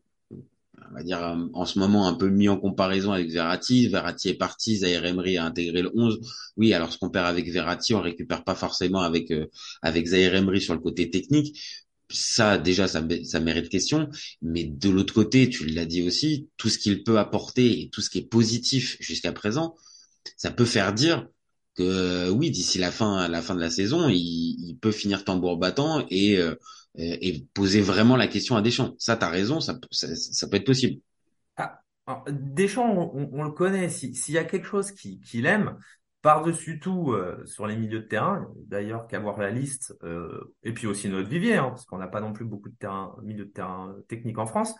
on 0.92 0.94
va 0.96 1.04
dire 1.04 1.38
en 1.54 1.66
ce 1.66 1.80
moment 1.80 2.08
un 2.08 2.14
peu 2.14 2.30
mis 2.30 2.50
en 2.50 2.58
comparaison 2.58 3.12
avec 3.14 3.30
Verratti. 3.30 3.88
Verratti 3.88 4.30
est 4.30 4.34
parti, 4.34 4.78
Zaire 4.78 5.06
Emery 5.06 5.38
a 5.38 5.46
intégré 5.46 5.82
le 5.82 5.92
11. 5.96 6.20
Oui, 6.58 6.74
alors 6.74 6.92
ce 6.92 6.98
qu'on 6.98 7.10
perd 7.10 7.28
avec 7.28 7.50
Verratti, 7.50 7.94
on 7.94 8.02
récupère 8.02 8.44
pas 8.44 8.56
forcément 8.56 9.02
avec 9.02 9.32
euh, 9.32 9.48
avec 9.82 10.08
Zaire 10.08 10.36
Emery 10.36 10.62
sur 10.62 10.74
le 10.74 10.82
côté 10.82 11.10
technique 11.10 11.58
ça 12.14 12.58
déjà 12.58 12.88
ça, 12.88 13.02
ça 13.24 13.40
mérite 13.40 13.70
question 13.70 14.10
mais 14.42 14.66
de 14.66 14.90
l'autre 14.90 15.14
côté 15.14 15.50
tu 15.50 15.66
l'as 15.68 15.86
dit 15.86 16.02
aussi 16.02 16.50
tout 16.58 16.70
ce 16.70 16.78
qu'il 16.78 17.04
peut 17.04 17.20
apporter 17.20 17.82
et 17.82 17.90
tout 17.90 18.02
ce 18.02 18.10
qui 18.10 18.20
est 18.20 18.30
positif 18.30 18.98
jusqu'à 19.00 19.32
présent 19.32 19.76
ça 20.36 20.52
peut 20.52 20.66
faire 20.66 20.94
dire 20.94 21.28
que 21.76 22.30
oui 22.30 22.52
d'ici 22.52 22.78
la 22.78 22.92
fin 22.92 23.28
la 23.28 23.42
fin 23.42 23.56
de 23.56 23.60
la 23.60 23.70
saison 23.70 24.10
il, 24.10 24.18
il 24.18 24.78
peut 24.80 24.92
finir 24.92 25.24
tambour 25.24 25.58
battant 25.58 26.06
et 26.10 26.38
euh, 26.38 26.56
et 26.96 27.46
poser 27.54 27.82
vraiment 27.82 28.18
la 28.18 28.28
question 28.28 28.58
à 28.58 28.62
Deschamps. 28.62 28.96
Ça 28.98 29.16
t'as 29.16 29.30
raison 29.30 29.62
ça, 29.62 29.80
ça, 29.92 30.14
ça 30.16 30.48
peut 30.50 30.58
être 30.58 30.66
possible. 30.66 31.00
Ah, 31.56 31.82
Deschamps 32.30 33.14
on, 33.14 33.30
on, 33.32 33.44
le 33.44 33.52
connaît. 33.52 33.90
S'il 33.90 34.34
y 34.34 34.38
a 34.38 34.44
quelque 34.44 34.68
chose 34.68 34.92
qu'il 34.92 35.46
aime 35.46 35.78
par-dessus 36.22 36.80
tout 36.80 37.14
euh, 37.14 37.44
sur 37.46 37.66
les 37.66 37.76
milieux 37.76 38.02
de 38.02 38.08
terrain, 38.08 38.48
d'ailleurs 38.68 39.08
qu'avoir 39.08 39.40
la 39.40 39.50
liste, 39.50 39.96
euh, 40.04 40.54
et 40.64 40.74
puis 40.74 40.88
aussi 40.88 41.10
notre 41.10 41.30
vivier, 41.30 41.56
hein, 41.56 41.70
parce 41.70 41.86
qu'on 41.86 41.98
n'a 41.98 42.08
pas 42.08 42.22
non 42.22 42.34
plus 42.34 42.46
beaucoup 42.46 42.70
de 42.70 42.76
terrain, 42.76 43.16
milieux 43.24 43.46
de 43.46 43.52
terrain 43.52 43.96
techniques 44.08 44.38
en 44.38 44.46
France, 44.46 44.76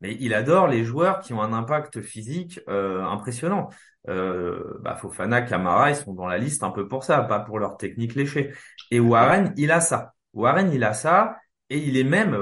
mais 0.00 0.16
il 0.20 0.34
adore 0.34 0.68
les 0.68 0.84
joueurs 0.84 1.20
qui 1.20 1.32
ont 1.32 1.42
un 1.42 1.52
impact 1.52 2.00
physique 2.00 2.60
euh, 2.68 3.02
impressionnant. 3.04 3.68
Euh, 4.08 4.78
bah, 4.82 4.96
Fofana, 4.96 5.42
Camara, 5.42 5.90
ils 5.90 5.96
sont 5.96 6.12
dans 6.12 6.26
la 6.26 6.38
liste 6.38 6.62
un 6.62 6.70
peu 6.70 6.88
pour 6.88 7.04
ça, 7.04 7.22
pas 7.22 7.40
pour 7.40 7.58
leur 7.58 7.76
technique 7.76 8.14
léchée. 8.14 8.52
Et 8.90 9.00
Warren, 9.00 9.52
il 9.56 9.70
a 9.72 9.80
ça. 9.80 10.14
Warren, 10.34 10.72
il 10.72 10.84
a 10.84 10.92
ça, 10.92 11.36
et 11.70 11.78
il 11.78 11.96
est 11.96 12.04
même, 12.04 12.36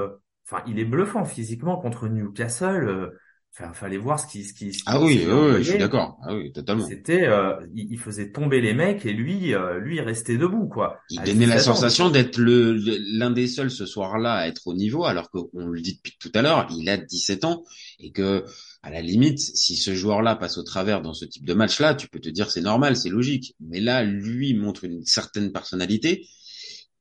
enfin, 0.45 0.63
il 0.67 0.79
est 0.79 0.85
bluffant 0.85 1.25
physiquement 1.25 1.77
contre 1.77 2.07
Newcastle 2.07 3.11
Enfin, 3.55 3.71
fallait 3.71 3.97
voir 3.97 4.19
ce 4.19 4.25
qui, 4.25 4.43
ce 4.43 4.51
qui, 4.51 4.75
ah 4.87 4.99
oui, 4.99 5.27
oui, 5.27 5.63
je 5.63 5.69
suis 5.69 5.77
d'accord. 5.77 6.17
Ah 6.23 6.33
oui, 6.33 6.51
totalement. 6.51 6.87
C'était, 6.87 7.27
euh, 7.27 7.53
il, 7.75 7.99
faisait 7.99 8.31
tomber 8.31 8.61
les 8.61 8.73
mecs 8.73 9.05
et 9.05 9.13
lui, 9.13 9.53
euh, 9.53 9.77
lui, 9.77 9.97
il 9.97 10.01
restait 10.01 10.37
debout, 10.37 10.67
quoi. 10.67 10.99
Il 11.11 11.21
donnait 11.21 11.45
la 11.45 11.59
sensation 11.59 12.09
d'être 12.09 12.37
le, 12.37 12.73
l'un 13.15 13.29
des 13.29 13.45
seuls 13.45 13.69
ce 13.69 13.85
soir-là 13.85 14.33
à 14.33 14.47
être 14.47 14.65
au 14.65 14.73
niveau, 14.73 15.05
alors 15.05 15.29
qu'on 15.29 15.67
le 15.67 15.81
dit 15.81 15.93
depuis 15.97 16.17
tout 16.19 16.31
à 16.33 16.41
l'heure, 16.41 16.67
il 16.71 16.89
a 16.89 16.97
17 16.97 17.45
ans 17.45 17.63
et 17.99 18.11
que, 18.11 18.43
à 18.81 18.89
la 18.89 19.03
limite, 19.03 19.37
si 19.37 19.75
ce 19.75 19.93
joueur-là 19.93 20.35
passe 20.35 20.57
au 20.57 20.63
travers 20.63 21.03
dans 21.03 21.13
ce 21.13 21.25
type 21.25 21.45
de 21.45 21.53
match-là, 21.53 21.93
tu 21.93 22.07
peux 22.07 22.19
te 22.19 22.29
dire 22.29 22.49
c'est 22.49 22.61
normal, 22.61 22.97
c'est 22.97 23.09
logique. 23.09 23.55
Mais 23.59 23.81
là, 23.81 24.03
lui 24.03 24.55
montre 24.55 24.83
une 24.83 25.05
certaine 25.05 25.51
personnalité 25.51 26.25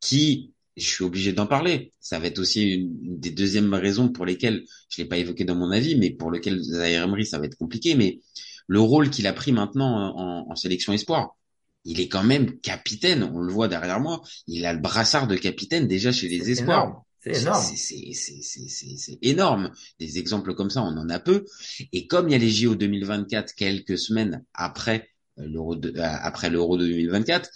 qui 0.00 0.52
je 0.76 0.86
suis 0.86 1.04
obligé 1.04 1.32
d'en 1.32 1.46
parler. 1.46 1.92
Ça 2.00 2.18
va 2.18 2.26
être 2.26 2.38
aussi 2.38 2.62
une, 2.62 3.18
des 3.18 3.30
deuxièmes 3.30 3.72
raisons 3.74 4.08
pour 4.08 4.24
lesquelles 4.24 4.64
je 4.88 5.02
l'ai 5.02 5.08
pas 5.08 5.18
évoqué 5.18 5.44
dans 5.44 5.54
mon 5.54 5.70
avis, 5.70 5.96
mais 5.96 6.10
pour 6.10 6.30
lequel 6.30 6.62
Zaire 6.62 7.04
Emery 7.04 7.26
ça 7.26 7.38
va 7.38 7.46
être 7.46 7.56
compliqué. 7.56 7.94
Mais 7.94 8.20
le 8.66 8.80
rôle 8.80 9.10
qu'il 9.10 9.26
a 9.26 9.32
pris 9.32 9.52
maintenant 9.52 10.16
en, 10.16 10.50
en, 10.50 10.56
sélection 10.56 10.92
espoir, 10.92 11.36
il 11.84 12.00
est 12.00 12.08
quand 12.08 12.24
même 12.24 12.58
capitaine. 12.60 13.22
On 13.22 13.40
le 13.40 13.52
voit 13.52 13.68
derrière 13.68 14.00
moi. 14.00 14.22
Il 14.46 14.64
a 14.64 14.72
le 14.72 14.78
brassard 14.78 15.26
de 15.26 15.36
capitaine 15.36 15.88
déjà 15.88 16.12
chez 16.12 16.28
les 16.28 16.50
espoirs. 16.50 17.02
C'est 17.20 17.40
énorme. 17.40 17.64
C'est 17.76 19.18
énorme. 19.22 19.72
Des 20.00 20.18
exemples 20.18 20.54
comme 20.54 20.70
ça, 20.70 20.82
on 20.82 20.96
en 20.96 21.08
a 21.08 21.20
peu. 21.20 21.44
Et 21.92 22.06
comme 22.06 22.28
il 22.28 22.32
y 22.32 22.34
a 22.34 22.38
les 22.38 22.50
JO 22.50 22.74
2024 22.74 23.54
quelques 23.54 23.96
semaines 23.98 24.44
après 24.54 25.08
euh, 25.38 25.46
l'Euro 25.46 25.74
euh, 25.74 25.92
après 25.96 26.50
l'Euro 26.50 26.76
2024, 26.76 27.48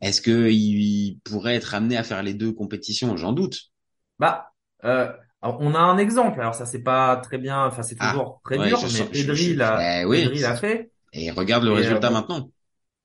est-ce 0.00 0.20
qu'il 0.20 1.18
pourrait 1.20 1.54
être 1.54 1.74
amené 1.74 1.96
à 1.96 2.02
faire 2.02 2.22
les 2.22 2.34
deux 2.34 2.52
compétitions? 2.52 3.16
J'en 3.16 3.32
doute. 3.32 3.70
Bah, 4.18 4.52
euh, 4.84 5.10
on 5.42 5.74
a 5.74 5.78
un 5.78 5.98
exemple. 5.98 6.40
Alors 6.40 6.54
ça 6.54 6.66
c'est 6.66 6.82
pas 6.82 7.16
très 7.16 7.38
bien, 7.38 7.64
enfin 7.64 7.82
c'est 7.82 7.96
ah, 8.00 8.10
toujours 8.10 8.40
très 8.44 8.58
dur, 8.58 8.78
mais 8.82 9.04
Pedri 9.06 9.54
l'a, 9.54 10.04
eh 10.04 10.38
l'a 10.38 10.56
fait. 10.56 10.90
Et 11.12 11.30
regarde 11.30 11.64
le 11.64 11.72
résultat 11.72 12.08
euh, 12.08 12.12
maintenant. 12.12 12.50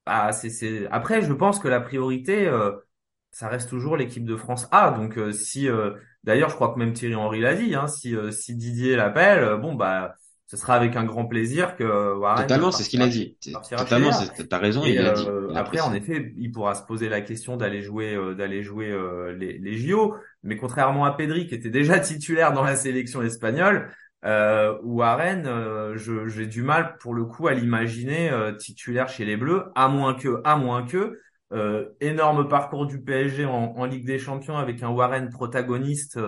Bah 0.06 0.32
c'est, 0.32 0.50
c'est. 0.50 0.88
Après, 0.92 1.22
je 1.22 1.34
pense 1.34 1.60
que 1.60 1.68
la 1.68 1.80
priorité, 1.80 2.48
euh, 2.48 2.72
ça 3.32 3.48
reste 3.48 3.70
toujours 3.70 3.96
l'équipe 3.96 4.26
de 4.26 4.36
France 4.36 4.68
A. 4.72 4.92
Donc 4.92 5.18
si, 5.34 5.68
d'ailleurs, 6.24 6.50
je 6.50 6.56
crois 6.56 6.74
que 6.74 6.80
même 6.80 6.94
Thierry 6.94 7.16
Henry 7.16 7.40
l'a 7.40 7.56
dit, 7.56 7.76
hein, 7.76 7.88
si 7.88 8.16
si 8.32 8.56
Didier 8.56 8.96
l'appelle, 8.96 9.58
bon 9.62 9.76
bah 9.76 10.16
ce 10.52 10.58
sera 10.58 10.74
avec 10.74 10.98
un 10.98 11.06
grand 11.06 11.28
plaisir 11.28 11.78
que 11.78 12.14
Warren 12.18 12.42
Totalement, 12.42 12.72
c'est 12.72 12.84
ce 12.84 12.90
qu'il 12.90 13.02
a 13.02 13.08
dit. 13.08 13.38
Totalement, 13.70 14.10
t'as 14.50 14.58
raison, 14.58 14.84
il 14.84 14.92
dit. 14.92 14.98
Euh, 14.98 15.54
après, 15.56 15.80
en 15.80 15.94
effet, 15.94 16.34
il 16.38 16.52
pourra 16.52 16.76
se 16.76 16.84
poser 16.84 17.08
la 17.08 17.22
question 17.22 17.56
d'aller 17.56 17.82
jouer, 17.82 18.14
euh, 18.14 18.36
d'aller 18.36 18.62
jouer 18.62 18.92
euh, 18.92 19.32
les, 19.32 19.58
les 19.58 19.78
JO. 19.78 20.14
Mais 20.44 20.58
contrairement 20.58 21.06
à 21.06 21.12
Pedri, 21.12 21.48
qui 21.48 21.56
était 21.56 21.70
déjà 21.70 22.00
titulaire 22.02 22.52
dans 22.52 22.64
la 22.64 22.76
sélection 22.76 23.22
espagnole, 23.22 23.92
euh, 24.26 24.78
Warren, 24.84 25.96
j'ai 25.96 26.48
du 26.48 26.64
mal 26.64 26.98
pour 26.98 27.14
le 27.14 27.24
coup 27.24 27.48
à 27.48 27.54
l'imaginer 27.54 28.30
titulaire 28.60 29.08
chez 29.08 29.24
les 29.24 29.38
Bleus, 29.38 29.64
à 29.76 29.88
moins 29.88 30.16
que, 30.16 30.42
à 30.44 30.58
moins 30.58 30.86
que, 30.86 31.18
énorme 32.02 32.50
parcours 32.50 32.88
du 32.88 33.02
PSG 33.02 33.46
en, 33.46 33.74
en, 33.78 33.86
Ligue 33.86 34.06
des 34.06 34.20
Champions 34.20 34.58
avec 34.58 34.84
un 34.84 34.90
Warren 34.90 35.30
protagoniste 35.30 36.20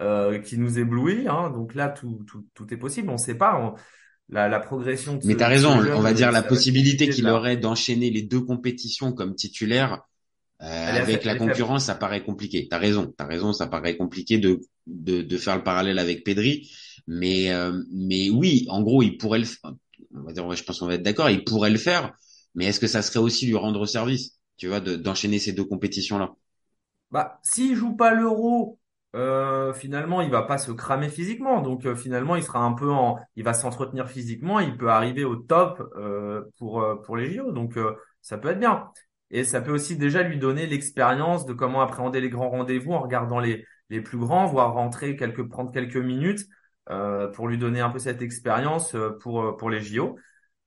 euh, 0.00 0.38
qui 0.38 0.58
nous 0.58 0.78
éblouit. 0.78 1.26
Hein. 1.28 1.50
Donc 1.50 1.74
là, 1.74 1.88
tout, 1.88 2.24
tout, 2.26 2.44
tout 2.54 2.72
est 2.72 2.76
possible. 2.76 3.10
On 3.10 3.14
ne 3.14 3.18
sait 3.18 3.36
pas. 3.36 3.74
la, 4.28 4.48
la, 4.48 4.60
progression. 4.60 5.16
De 5.16 5.26
Mais 5.26 5.36
tu 5.36 5.42
as 5.42 5.48
raison. 5.48 5.70
on 5.70 6.00
va 6.00 6.12
dire 6.12 6.30
la 6.32 6.42
possibilité 6.42 7.08
qu'il 7.08 7.26
aurait 7.28 7.56
d'enchaîner 7.56 8.10
les 8.10 8.22
deux 8.22 8.40
compétitions 8.40 9.12
comme 9.12 9.34
titulaire. 9.34 10.02
Euh, 10.60 10.66
avec 10.66 11.24
la 11.24 11.36
concurrence, 11.36 11.84
ça 11.84 11.94
paraît 11.94 12.24
compliqué. 12.24 12.66
T'as 12.68 12.78
raison, 12.78 13.14
t'as 13.16 13.26
raison, 13.26 13.52
ça 13.52 13.68
paraît 13.68 13.96
compliqué 13.96 14.38
de, 14.38 14.60
de, 14.88 15.22
de 15.22 15.36
faire 15.38 15.56
le 15.56 15.62
parallèle 15.62 16.00
avec 16.00 16.24
Pedri, 16.24 16.68
mais 17.06 17.52
euh, 17.52 17.80
mais 17.92 18.28
oui, 18.30 18.66
en 18.68 18.82
gros, 18.82 19.04
il 19.04 19.18
pourrait 19.18 19.38
le, 19.38 19.46
on 20.14 20.22
va 20.22 20.32
dire, 20.32 20.50
je 20.52 20.64
pense 20.64 20.80
qu'on 20.80 20.86
va 20.86 20.94
être 20.94 21.04
d'accord, 21.04 21.30
il 21.30 21.44
pourrait 21.44 21.70
le 21.70 21.78
faire, 21.78 22.12
mais 22.56 22.66
est-ce 22.66 22.80
que 22.80 22.88
ça 22.88 23.02
serait 23.02 23.20
aussi 23.20 23.46
lui 23.46 23.54
rendre 23.54 23.86
service, 23.86 24.36
tu 24.56 24.66
vois, 24.66 24.80
d'enchaîner 24.80 25.38
ces 25.38 25.52
deux 25.52 25.64
compétitions 25.64 26.18
là 26.18 26.34
Bah, 27.12 27.38
s'il 27.44 27.76
joue 27.76 27.94
pas 27.94 28.12
l'Euro 28.12 28.77
euh, 29.14 29.72
finalement, 29.72 30.20
il 30.20 30.30
va 30.30 30.42
pas 30.42 30.58
se 30.58 30.70
cramer 30.70 31.08
physiquement. 31.08 31.62
Donc 31.62 31.86
euh, 31.86 31.94
finalement, 31.96 32.36
il 32.36 32.42
sera 32.42 32.60
un 32.60 32.72
peu 32.72 32.90
en, 32.90 33.18
il 33.36 33.44
va 33.44 33.54
s'entretenir 33.54 34.08
physiquement. 34.08 34.60
Il 34.60 34.76
peut 34.76 34.90
arriver 34.90 35.24
au 35.24 35.36
top 35.36 35.82
euh, 35.96 36.42
pour 36.58 36.82
euh, 36.82 36.96
pour 36.96 37.16
les 37.16 37.32
JO. 37.32 37.52
Donc 37.52 37.78
ça 38.20 38.38
peut 38.38 38.48
être 38.50 38.58
bien. 38.60 38.90
Et 39.30 39.44
ça 39.44 39.60
peut 39.60 39.72
aussi 39.72 39.96
déjà 39.96 40.22
lui 40.22 40.38
donner 40.38 40.66
l'expérience 40.66 41.46
de 41.46 41.52
comment 41.54 41.80
appréhender 41.82 42.20
les 42.20 42.30
grands 42.30 42.50
rendez-vous 42.50 42.92
en 42.92 43.00
regardant 43.00 43.40
les 43.40 43.64
les 43.90 44.02
plus 44.02 44.18
grands, 44.18 44.46
voire 44.46 44.74
rentrer 44.74 45.16
quelques 45.16 45.48
prendre 45.48 45.72
quelques 45.72 45.96
minutes 45.96 46.46
pour 47.34 47.48
lui 47.48 47.58
donner 47.58 47.80
un 47.80 47.90
peu 47.90 47.98
cette 47.98 48.22
expérience 48.22 48.96
pour 49.20 49.56
pour 49.56 49.70
les 49.70 49.80
JO. 49.80 50.18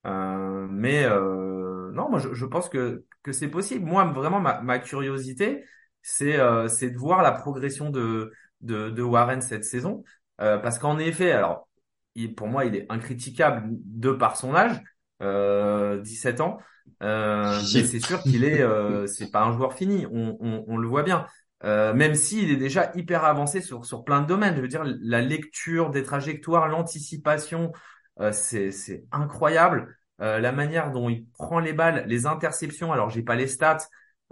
mais 0.04 1.08
non, 1.08 2.10
moi 2.10 2.20
je, 2.20 2.34
je 2.34 2.46
pense 2.46 2.70
que 2.70 3.06
que 3.24 3.32
c'est 3.32 3.50
possible. 3.50 3.86
Moi 3.86 4.06
vraiment 4.06 4.40
ma, 4.40 4.62
ma 4.62 4.80
curiosité 4.80 5.64
c'est 6.02 6.40
euh, 6.40 6.68
c'est 6.68 6.90
de 6.92 6.98
voir 6.98 7.22
la 7.22 7.32
progression 7.32 7.90
de 7.90 8.32
de, 8.62 8.90
de 8.90 9.02
Warren 9.02 9.42
cette 9.42 9.66
saison, 9.66 10.04
euh, 10.42 10.58
parce 10.58 10.80
qu'en 10.80 11.00
effet, 11.00 11.32
alors 11.32 11.68
il, 12.16 12.36
pour 12.36 12.48
moi, 12.48 12.66
il 12.66 12.76
est 12.76 12.86
incritiquable 12.90 13.64
de 13.70 14.12
par 14.12 14.38
son 14.38 14.56
âge, 14.56 14.80
euh, 15.22 16.00
17 16.02 16.42
ans, 16.42 16.60
euh, 17.04 17.64
mais 17.72 17.84
c'est 17.84 18.00
sûr 18.00 18.24
qu'il 18.24 18.44
est 18.44 18.62
euh, 18.62 19.08
c'est 19.08 19.32
pas 19.32 19.44
un 19.44 19.54
joueur 19.54 19.74
fini, 19.74 20.06
on, 20.12 20.38
on, 20.40 20.66
on 20.68 20.78
le 20.78 20.88
voit 20.88 21.04
bien. 21.04 21.26
Euh, 21.64 21.94
même 21.94 22.16
s'il 22.16 22.50
est 22.50 22.56
déjà 22.56 22.92
hyper 22.96 23.24
avancé 23.24 23.62
sur, 23.62 23.86
sur 23.86 24.04
plein 24.04 24.22
de 24.22 24.26
domaines. 24.28 24.56
Je 24.56 24.62
veux 24.62 24.68
dire, 24.68 24.84
la 24.86 25.22
lecture 25.22 25.92
des 25.92 26.02
trajectoires, 26.02 26.68
l'anticipation, 26.68 27.72
euh, 28.20 28.32
c'est, 28.32 28.72
c'est 28.72 29.06
incroyable. 29.12 29.96
Euh, 30.22 30.40
la 30.40 30.52
manière 30.52 30.92
dont 30.92 31.10
il 31.10 31.28
prend 31.30 31.60
les 31.60 31.74
balles, 31.74 32.04
les 32.08 32.26
interceptions. 32.26 32.92
Alors, 32.92 33.10
j'ai 33.12 33.22
pas 33.24 33.36
les 33.36 33.48
stats, 33.48 33.78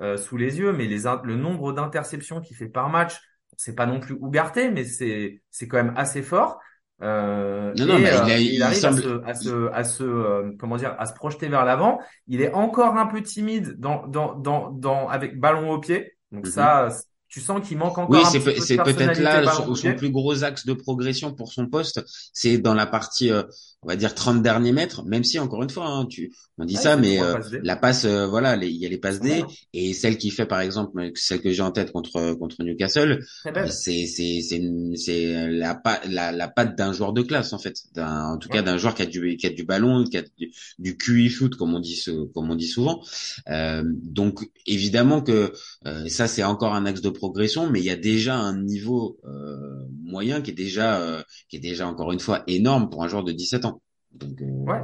euh, 0.01 0.17
sous 0.17 0.37
les 0.37 0.59
yeux, 0.59 0.71
mais 0.73 0.85
les 0.87 1.03
le 1.23 1.35
nombre 1.35 1.73
d'interceptions 1.73 2.41
qu'il 2.41 2.55
fait 2.55 2.67
par 2.69 2.89
match, 2.89 3.19
c'est 3.57 3.75
pas 3.75 3.85
non 3.85 3.99
plus 3.99 4.15
ougarté, 4.19 4.69
mais 4.71 4.83
c'est 4.85 5.41
c'est 5.49 5.67
quand 5.67 5.77
même 5.77 5.93
assez 5.97 6.21
fort. 6.21 6.59
Euh, 7.01 7.73
Non, 7.77 7.85
non, 7.85 7.97
et, 7.97 8.01
mais 8.03 8.09
il 8.09 8.13
euh, 8.13 8.23
a- 8.23 8.37
il, 8.39 8.53
il 8.55 8.63
arrive 8.63 8.77
semble- 8.77 9.21
à 9.25 9.33
se, 9.33 9.69
à 9.69 9.69
se, 9.69 9.71
à 9.73 9.83
se, 9.83 10.03
euh, 10.03 10.51
comment 10.59 10.75
dire, 10.77 10.95
à 10.99 11.05
se 11.05 11.13
projeter 11.13 11.47
vers 11.47 11.63
l'avant. 11.65 11.99
Il 12.27 12.41
est 12.41 12.53
encore 12.53 12.97
un 12.97 13.05
peu 13.05 13.21
timide 13.21 13.79
dans, 13.79 14.05
dans, 14.07 14.35
dans, 14.35 14.71
dans, 14.71 15.07
avec 15.07 15.39
ballon 15.39 15.71
au 15.71 15.79
pied. 15.79 16.13
Donc 16.31 16.45
Mhm. 16.45 16.51
ça, 16.51 16.89
tu 17.29 17.39
sens 17.41 17.65
qu'il 17.65 17.77
manque 17.77 17.97
encore 17.97 18.09
Oui, 18.09 18.19
un 18.25 18.29
c'est 18.29 18.39
peut- 18.43 18.83
peut-être 18.83 19.19
là 19.19 19.45
son, 19.51 19.75
son 19.75 19.93
plus 19.95 20.09
gros 20.09 20.43
axe 20.43 20.65
de 20.65 20.73
progression 20.73 21.33
pour 21.33 21.53
son 21.53 21.67
poste, 21.67 22.03
c'est 22.33 22.57
dans 22.57 22.73
la 22.73 22.85
partie, 22.85 23.31
euh, 23.31 23.43
on 23.81 23.87
va 23.87 23.95
dire 23.95 24.13
30 24.13 24.41
derniers 24.43 24.73
mètres, 24.73 25.03
même 25.05 25.23
si 25.23 25.39
encore 25.39 25.63
une 25.63 25.69
fois, 25.69 25.87
hein, 25.87 26.05
tu, 26.05 26.33
on 26.57 26.65
dit 26.65 26.75
Ouais, 26.75 26.81
ça, 26.81 26.97
mais 26.97 27.21
euh, 27.21 27.37
la 27.63 27.75
passe, 27.77 28.03
euh, 28.05 28.27
voilà, 28.27 28.55
il 28.57 28.75
y 28.75 28.85
a 28.85 28.89
les 28.89 28.97
passes 28.97 29.21
D 29.21 29.47
et 29.73 29.93
celle 29.93 30.17
qui 30.17 30.31
fait 30.31 30.45
par 30.45 30.59
exemple, 30.61 30.99
euh, 30.99 31.11
celle 31.15 31.41
que 31.41 31.51
j'ai 31.51 31.61
en 31.61 31.71
tête 31.71 31.91
contre 31.93 32.33
contre 32.33 32.61
Newcastle, 32.63 33.19
euh, 33.63 33.69
c'est 33.69 34.05
c'est 34.05 34.41
c'est 34.41 35.47
la 35.49 35.81
la 36.07 36.31
la 36.31 36.47
patte 36.49 36.77
d'un 36.77 36.91
joueur 36.93 37.13
de 37.13 37.21
classe 37.21 37.53
en 37.53 37.59
fait, 37.59 37.75
en 37.97 38.37
tout 38.37 38.49
cas 38.49 38.61
d'un 38.61 38.77
joueur 38.77 38.95
qui 38.95 39.01
a 39.03 39.05
du 39.05 39.37
qui 39.37 39.47
a 39.47 39.49
du 39.49 39.63
ballon, 39.63 40.03
qui 40.03 40.17
a 40.17 40.23
du, 40.37 40.51
du 40.77 40.97
QI 40.97 41.29
foot 41.29 41.55
comme 41.55 41.73
on 41.73 41.79
dit 41.79 41.95
ce- 41.95 42.25
comme 42.33 42.49
on 42.51 42.55
dit 42.55 42.67
souvent. 42.67 43.01
Euh, 43.49 43.83
donc 43.85 44.41
évidemment 44.65 45.21
que 45.21 45.53
euh, 45.85 46.07
ça, 46.07 46.27
c'est 46.27 46.43
encore 46.43 46.73
un 46.75 46.85
axe 46.85 47.01
de 47.01 47.09
progression, 47.09 47.69
mais 47.69 47.79
il 47.79 47.85
y 47.85 47.89
a 47.89 47.95
déjà 47.95 48.35
un 48.35 48.61
niveau 48.61 49.17
euh, 49.25 49.83
moyen 50.03 50.41
qui 50.41 50.51
est 50.51 50.53
déjà, 50.53 51.01
euh, 51.01 51.21
qui 51.49 51.57
est 51.57 51.59
déjà 51.59 51.87
encore 51.87 52.11
une 52.11 52.19
fois 52.19 52.43
énorme 52.47 52.89
pour 52.89 53.03
un 53.03 53.07
joueur 53.07 53.23
de 53.23 53.31
17 53.31 53.65
ans. 53.65 53.68
Donc, 54.11 54.41
euh, 54.41 54.45
Ouais. 54.65 54.81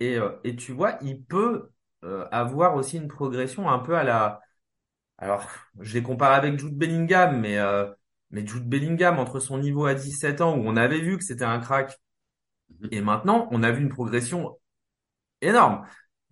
Et, 0.00 0.16
euh, 0.18 0.30
et 0.44 0.56
tu 0.56 0.72
vois, 0.72 0.98
il 1.02 1.22
peut 1.24 1.70
euh, 2.04 2.26
avoir 2.30 2.74
aussi 2.76 2.96
une 2.98 3.08
progression 3.08 3.68
un 3.70 3.78
peu 3.78 3.96
à 3.96 4.04
la. 4.04 4.40
Alors, 5.18 5.48
je 5.80 5.94
l'ai 5.94 6.02
comparé 6.02 6.36
avec 6.36 6.58
Jude 6.58 6.76
Bellingham, 6.78 7.40
mais, 7.40 7.58
euh, 7.58 7.86
mais 8.30 8.46
Jude 8.46 8.68
Bellingham, 8.68 9.18
entre 9.18 9.40
son 9.40 9.58
niveau 9.58 9.86
à 9.86 9.94
17 9.94 10.40
ans, 10.42 10.56
où 10.56 10.62
on 10.66 10.76
avait 10.76 11.00
vu 11.00 11.18
que 11.18 11.24
c'était 11.24 11.44
un 11.44 11.60
crack, 11.60 12.00
Mhm. 12.80 12.88
et 12.92 13.00
maintenant, 13.02 13.48
on 13.52 13.62
a 13.64 13.72
vu 13.72 13.82
une 13.82 13.90
progression 13.90 14.58
énorme. 15.42 15.86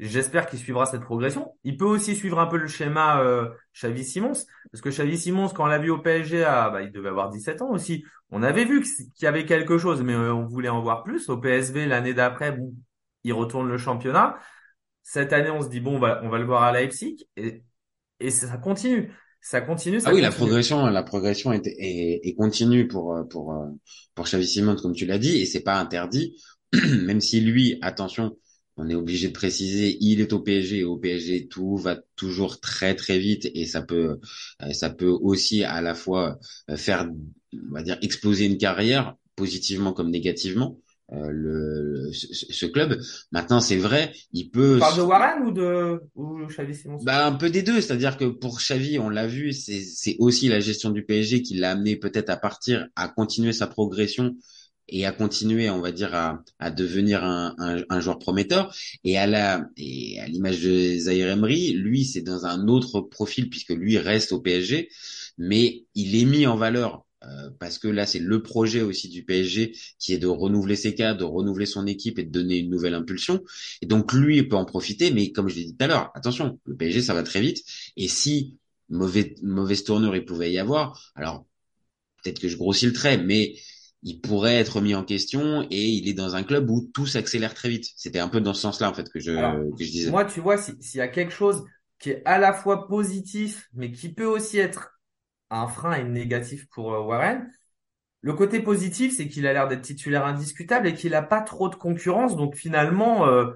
J'espère 0.04 0.46
qu'il 0.46 0.58
suivra 0.58 0.84
cette 0.84 1.02
progression. 1.02 1.54
Il 1.62 1.76
peut 1.76 1.84
aussi 1.84 2.16
suivre 2.16 2.40
un 2.40 2.46
peu 2.46 2.56
le 2.56 2.66
schéma 2.66 3.20
euh, 3.20 3.48
Xavi 3.72 4.02
Simons, 4.02 4.32
parce 4.72 4.82
que 4.82 4.88
Xavi 4.88 5.16
Simons, 5.16 5.48
quand 5.50 5.62
on 5.62 5.68
l'a 5.68 5.78
vu 5.78 5.90
au 5.90 5.98
PSG, 5.98 6.42
ah, 6.42 6.70
bah, 6.70 6.82
il 6.82 6.90
devait 6.90 7.10
avoir 7.10 7.30
17 7.30 7.62
ans 7.62 7.70
aussi. 7.70 8.02
On 8.32 8.42
avait 8.42 8.64
vu 8.64 8.82
qu'il 8.82 9.06
y 9.22 9.26
avait 9.26 9.46
quelque 9.46 9.78
chose, 9.78 10.02
mais 10.02 10.14
euh, 10.14 10.34
on 10.34 10.44
voulait 10.44 10.68
en 10.68 10.82
voir 10.82 11.04
plus. 11.04 11.28
Au 11.28 11.36
PSV, 11.36 11.86
l'année 11.86 12.14
d'après, 12.14 12.50
bon, 12.50 12.74
il 13.22 13.32
retourne 13.32 13.68
le 13.68 13.78
championnat. 13.78 14.38
Cette 15.04 15.32
année, 15.32 15.50
on 15.50 15.62
se 15.62 15.68
dit, 15.68 15.78
bon, 15.78 15.94
on 15.96 16.00
va, 16.00 16.20
on 16.24 16.28
va 16.28 16.38
le 16.38 16.46
voir 16.46 16.64
à 16.64 16.72
Leipzig, 16.72 17.28
et, 17.36 17.62
et 18.18 18.30
ça 18.30 18.56
continue. 18.56 19.12
Ça 19.40 19.60
continue, 19.60 20.00
ça 20.00 20.10
ah 20.10 20.14
oui, 20.14 20.20
la 20.20 20.30
progression, 20.30 20.86
la 20.86 21.02
progression 21.02 21.52
est, 21.52 21.66
est, 21.66 22.20
est 22.22 22.34
continue 22.34 22.86
pour 22.86 23.16
euh, 23.16 23.24
pour 23.24 23.52
euh, 23.52 23.66
pour 24.14 24.24
Xavi 24.24 24.46
Simons, 24.46 24.76
comme 24.76 24.94
tu 24.94 25.04
l'as 25.04 25.18
dit, 25.18 25.40
et 25.40 25.46
c'est 25.46 25.62
pas 25.62 25.80
interdit, 25.80 26.40
même 26.72 27.20
si 27.20 27.40
lui, 27.40 27.76
attention, 27.82 28.36
on 28.76 28.88
est 28.88 28.94
obligé 28.94 29.28
de 29.28 29.32
préciser, 29.32 29.96
il 30.00 30.20
est 30.20 30.32
au 30.32 30.40
PSG, 30.40 30.78
et 30.78 30.84
au 30.84 30.96
PSG, 30.96 31.48
tout 31.48 31.76
va 31.76 31.96
toujours 32.16 32.60
très 32.60 32.94
très 32.94 33.18
vite, 33.18 33.48
et 33.54 33.66
ça 33.66 33.82
peut 33.82 34.18
euh, 34.62 34.72
ça 34.72 34.90
peut 34.90 35.08
aussi 35.08 35.64
à 35.64 35.80
la 35.82 35.94
fois 35.94 36.38
euh, 36.70 36.76
faire, 36.76 37.08
on 37.52 37.74
va 37.74 37.82
dire, 37.82 37.98
exploser 38.02 38.46
une 38.46 38.58
carrière 38.58 39.14
positivement 39.36 39.92
comme 39.92 40.10
négativement. 40.10 40.78
euh, 41.12 41.28
le, 41.30 42.10
ce, 42.12 42.26
ce 42.32 42.66
club. 42.66 42.98
Maintenant, 43.32 43.60
c'est 43.60 43.76
vrai, 43.76 44.12
il 44.32 44.50
peut. 44.50 44.74
Tu 44.74 44.80
parles 44.80 44.96
de 44.96 45.02
Warren 45.02 45.42
ou 45.46 45.50
de 45.52 46.00
ou 46.14 46.46
Xavi? 46.46 46.74
Bah, 47.02 47.26
un 47.26 47.32
peu 47.32 47.50
des 47.50 47.62
deux, 47.62 47.80
c'est-à-dire 47.80 48.16
que 48.16 48.24
pour 48.24 48.58
Xavi, 48.58 48.98
on 48.98 49.10
l'a 49.10 49.26
vu, 49.26 49.52
c'est 49.52 49.82
c'est 49.82 50.16
aussi 50.20 50.48
la 50.48 50.60
gestion 50.60 50.90
du 50.90 51.04
PSG 51.04 51.42
qui 51.42 51.54
l'a 51.54 51.72
amené 51.72 51.96
peut-être 51.96 52.30
à 52.30 52.36
partir, 52.36 52.88
à 52.96 53.08
continuer 53.08 53.52
sa 53.52 53.66
progression 53.66 54.36
et 54.88 55.06
à 55.06 55.12
continuer, 55.12 55.70
on 55.70 55.80
va 55.80 55.92
dire, 55.92 56.14
à, 56.14 56.42
à 56.58 56.70
devenir 56.70 57.24
un, 57.24 57.54
un, 57.58 57.82
un 57.88 58.00
joueur 58.00 58.18
prometteur. 58.18 58.74
Et 59.04 59.18
à 59.18 59.26
la 59.26 59.66
et 59.76 60.20
à 60.20 60.26
l'image 60.28 60.60
de 60.62 60.96
Zaire 60.98 61.30
Emery, 61.30 61.72
lui, 61.72 62.04
c'est 62.04 62.22
dans 62.22 62.46
un 62.46 62.68
autre 62.68 63.00
profil 63.00 63.48
puisque 63.50 63.70
lui 63.70 63.98
reste 63.98 64.32
au 64.32 64.40
PSG, 64.40 64.88
mais 65.38 65.84
il 65.94 66.16
est 66.16 66.24
mis 66.24 66.46
en 66.46 66.56
valeur. 66.56 67.04
euh, 67.24 67.50
parce 67.60 67.78
que 67.78 67.86
là, 67.88 68.04
c'est 68.06 68.18
le 68.18 68.42
projet 68.42 68.82
aussi 68.82 69.08
du 69.08 69.24
PSG 69.24 69.72
qui 69.98 70.12
est 70.12 70.18
de 70.18 70.26
renouveler 70.26 70.74
ses 70.76 70.94
cadres, 70.94 71.20
de 71.20 71.24
renouveler 71.24 71.66
son 71.66 71.86
équipe 71.86 72.18
et 72.18 72.24
de 72.24 72.30
donner 72.30 72.58
une 72.58 72.70
nouvelle 72.70 72.94
impulsion. 72.94 73.42
Et 73.80 73.86
donc 73.86 74.12
lui, 74.12 74.38
il 74.38 74.48
peut 74.48 74.56
en 74.56 74.64
profiter, 74.64 75.10
mais 75.12 75.30
comme 75.32 75.48
je 75.48 75.54
l'ai 75.56 75.64
dit 75.64 75.76
tout 75.76 75.84
à 75.84 75.86
l'heure, 75.88 76.10
attention, 76.14 76.58
le 76.66 76.76
PSG, 76.76 77.02
ça 77.02 77.14
va 77.14 77.22
très 77.22 77.40
vite. 77.40 77.62
Et 77.96 78.08
si 78.08 78.58
mauvais, 78.88 79.34
mauvaise 79.42 79.84
tournure 79.84 80.16
il 80.16 80.24
pouvait 80.24 80.52
y 80.52 80.58
avoir, 80.58 81.12
alors 81.14 81.46
peut-être 82.22 82.40
que 82.40 82.48
je 82.48 82.56
grossis 82.56 82.86
le 82.86 82.92
trait, 82.92 83.18
mais 83.18 83.54
il 84.02 84.20
pourrait 84.20 84.56
être 84.56 84.80
mis 84.80 84.94
en 84.94 85.04
question 85.04 85.62
et 85.70 85.88
il 85.88 86.08
est 86.08 86.14
dans 86.14 86.34
un 86.36 86.42
club 86.42 86.70
où 86.70 86.90
tout 86.94 87.06
s'accélère 87.06 87.54
très 87.54 87.68
vite. 87.68 87.86
C'était 87.96 88.18
un 88.18 88.28
peu 88.28 88.40
dans 88.40 88.54
ce 88.54 88.62
sens-là 88.62 88.90
en 88.90 88.94
fait 88.94 89.08
que 89.10 89.20
je 89.20 89.30
Alors, 89.34 89.60
que 89.76 89.84
je 89.84 89.90
disais. 89.90 90.10
Moi, 90.10 90.24
tu 90.24 90.40
vois, 90.40 90.58
si- 90.58 90.76
s'il 90.82 90.98
y 90.98 91.00
a 91.00 91.08
quelque 91.08 91.32
chose 91.32 91.64
qui 91.98 92.10
est 92.10 92.22
à 92.26 92.38
la 92.38 92.52
fois 92.52 92.88
positif, 92.88 93.68
mais 93.74 93.92
qui 93.92 94.12
peut 94.12 94.24
aussi 94.26 94.58
être 94.58 94.98
un 95.50 95.68
frein 95.68 95.94
et 95.94 96.04
négatif 96.04 96.68
pour 96.70 96.94
euh, 96.94 97.00
Warren, 97.02 97.50
le 98.22 98.34
côté 98.34 98.60
positif, 98.60 99.16
c'est 99.16 99.28
qu'il 99.28 99.46
a 99.46 99.52
l'air 99.54 99.68
d'être 99.68 99.82
titulaire 99.82 100.26
indiscutable 100.26 100.88
et 100.88 100.94
qu'il 100.94 101.12
n'a 101.12 101.22
pas 101.22 101.42
trop 101.42 101.68
de 101.70 101.76
concurrence. 101.76 102.36
Donc 102.36 102.56
finalement, 102.56 103.26
euh, 103.28 103.52